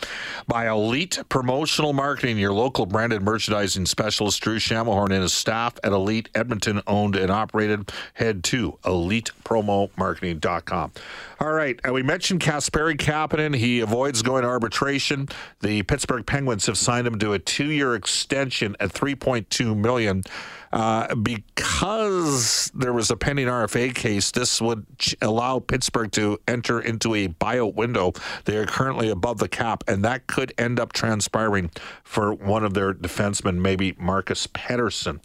by 0.46 0.68
Elite 0.68 1.18
Promotional 1.30 1.94
Marketing, 1.94 2.36
your 2.36 2.52
local 2.52 2.84
branded 2.84 3.22
merchandising 3.22 3.86
specialist, 3.86 4.42
Drew 4.42 4.58
Shamahorn, 4.58 5.12
and 5.12 5.22
his 5.22 5.32
staff 5.32 5.78
at 5.82 5.92
Elite 5.92 6.28
Edmonton, 6.34 6.82
owned 6.86 7.16
and 7.16 7.30
operated. 7.30 7.90
Head 8.12 8.44
to 8.44 8.78
elitepromomarketing.com. 8.84 10.92
All 11.40 11.52
right, 11.52 11.80
we 11.90 12.02
mentioned 12.02 12.40
Kasperi 12.40 12.98
Kapanen. 12.98 13.56
He 13.56 13.80
avoids 13.80 14.20
going 14.20 14.42
to 14.42 14.48
arbitration. 14.48 15.26
The 15.60 15.84
Pittsburgh 15.84 16.26
Penguins 16.26 16.66
have 16.66 16.76
signed 16.76 17.06
him 17.06 17.18
to 17.20 17.32
a 17.32 17.38
two-year 17.38 17.94
extension 17.94 18.76
at 18.78 18.92
3.2 18.92 19.74
million. 19.74 20.24
Uh, 20.72 21.12
because 21.16 22.70
there 22.74 22.92
was 22.92 23.10
a 23.10 23.16
pending 23.16 23.48
RFA 23.48 23.92
case, 23.92 24.30
this 24.30 24.62
would 24.62 24.86
allow 25.20 25.58
Pittsburgh 25.58 26.09
to 26.12 26.38
enter 26.46 26.80
into 26.80 27.14
a 27.14 27.28
buyout 27.28 27.74
window. 27.74 28.12
They 28.44 28.56
are 28.56 28.66
currently 28.66 29.10
above 29.10 29.38
the 29.38 29.48
cap, 29.48 29.84
and 29.86 30.04
that 30.04 30.26
could 30.26 30.52
end 30.58 30.78
up 30.80 30.92
transpiring 30.92 31.70
for 32.04 32.32
one 32.34 32.64
of 32.64 32.74
their 32.74 32.92
defensemen, 32.92 33.58
maybe 33.58 33.94
Marcus 33.98 34.46
Pettersson. 34.46 35.20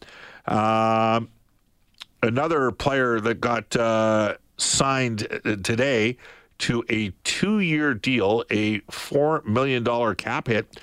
Uh, 0.45 1.21
another 2.21 2.71
player 2.71 3.19
that 3.19 3.41
got 3.41 3.75
uh, 3.75 4.35
signed 4.57 5.27
uh, 5.45 5.55
today 5.57 6.17
to 6.57 6.83
a 6.89 7.11
two 7.23 7.59
year 7.59 7.93
deal, 7.93 8.43
a 8.49 8.79
$4 8.81 9.45
million 9.45 10.15
cap 10.15 10.47
hit. 10.47 10.79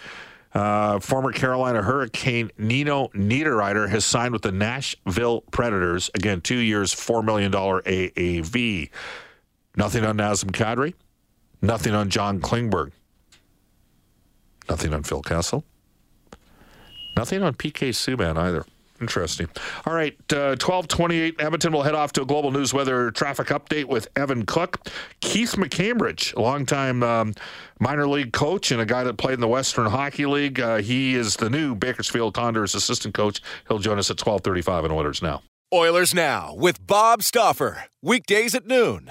Uh, 0.55 1.01
former 1.01 1.33
Carolina 1.33 1.81
Hurricane 1.81 2.51
Nino 2.59 3.09
Niederreiter 3.09 3.89
has 3.89 4.05
signed 4.05 4.35
with 4.35 4.43
the 4.43 4.53
Nashville 4.53 5.41
Predators. 5.51 6.11
Again, 6.15 6.43
two 6.43 6.59
years, 6.59 6.95
$4 6.95 7.25
million 7.25 7.51
AAV. 7.53 8.91
Nothing 9.77 10.05
on 10.05 10.17
Nazem 10.17 10.51
Kadri. 10.51 10.95
Nothing 11.61 11.95
on 11.95 12.11
John 12.11 12.41
Klingberg. 12.41 12.93
Nothing 14.69 14.93
on 14.95 15.03
Phil 15.03 15.23
Kessel. 15.23 15.65
Nothing 17.17 17.43
on 17.43 17.55
PK 17.55 17.91
Subban 17.91 18.37
either. 18.37 18.65
Interesting. 19.01 19.49
All 19.85 19.93
right, 19.93 20.15
uh, 20.33 20.55
1228 20.55 21.35
Edmonton 21.41 21.73
will 21.73 21.83
head 21.83 21.97
off 21.97 22.13
to 22.13 22.23
a 22.23 22.25
global 22.25 22.53
news 22.53 22.73
weather 22.73 23.11
traffic 23.11 23.49
update 23.49 23.87
with 23.87 24.07
Evan 24.15 24.47
Cook. 24.47 24.79
Keith 25.21 25.57
McCambridge, 25.57 26.37
longtime 26.37 27.03
um, 27.03 27.35
minor 27.81 28.07
league 28.07 28.33
coach 28.33 28.71
and 28.71 28.81
a 28.81 28.87
guy 28.87 29.03
that 29.03 29.19
played 29.19 29.35
in 29.35 29.41
the 29.41 29.49
Western 29.49 29.91
Hockey 29.91 30.25
League. 30.25 30.61
Uh, 30.61 30.77
he 30.77 31.17
is 31.17 31.35
the 31.35 31.51
new 31.51 31.75
Bakersfield 31.75 32.35
Condors 32.35 32.77
assistant 32.77 33.13
coach. 33.13 33.43
He'll 33.67 33.81
join 33.81 33.99
us 33.99 34.09
at 34.09 34.25
1235 34.25 34.85
in 34.85 34.93
Oilers 34.93 35.21
Now. 35.21 35.43
Oilers 35.75 36.15
Now 36.15 36.55
with 36.55 36.87
Bob 36.87 37.25
Stauffer. 37.25 37.87
Weekdays 38.03 38.55
at 38.55 38.67
noon 38.67 39.11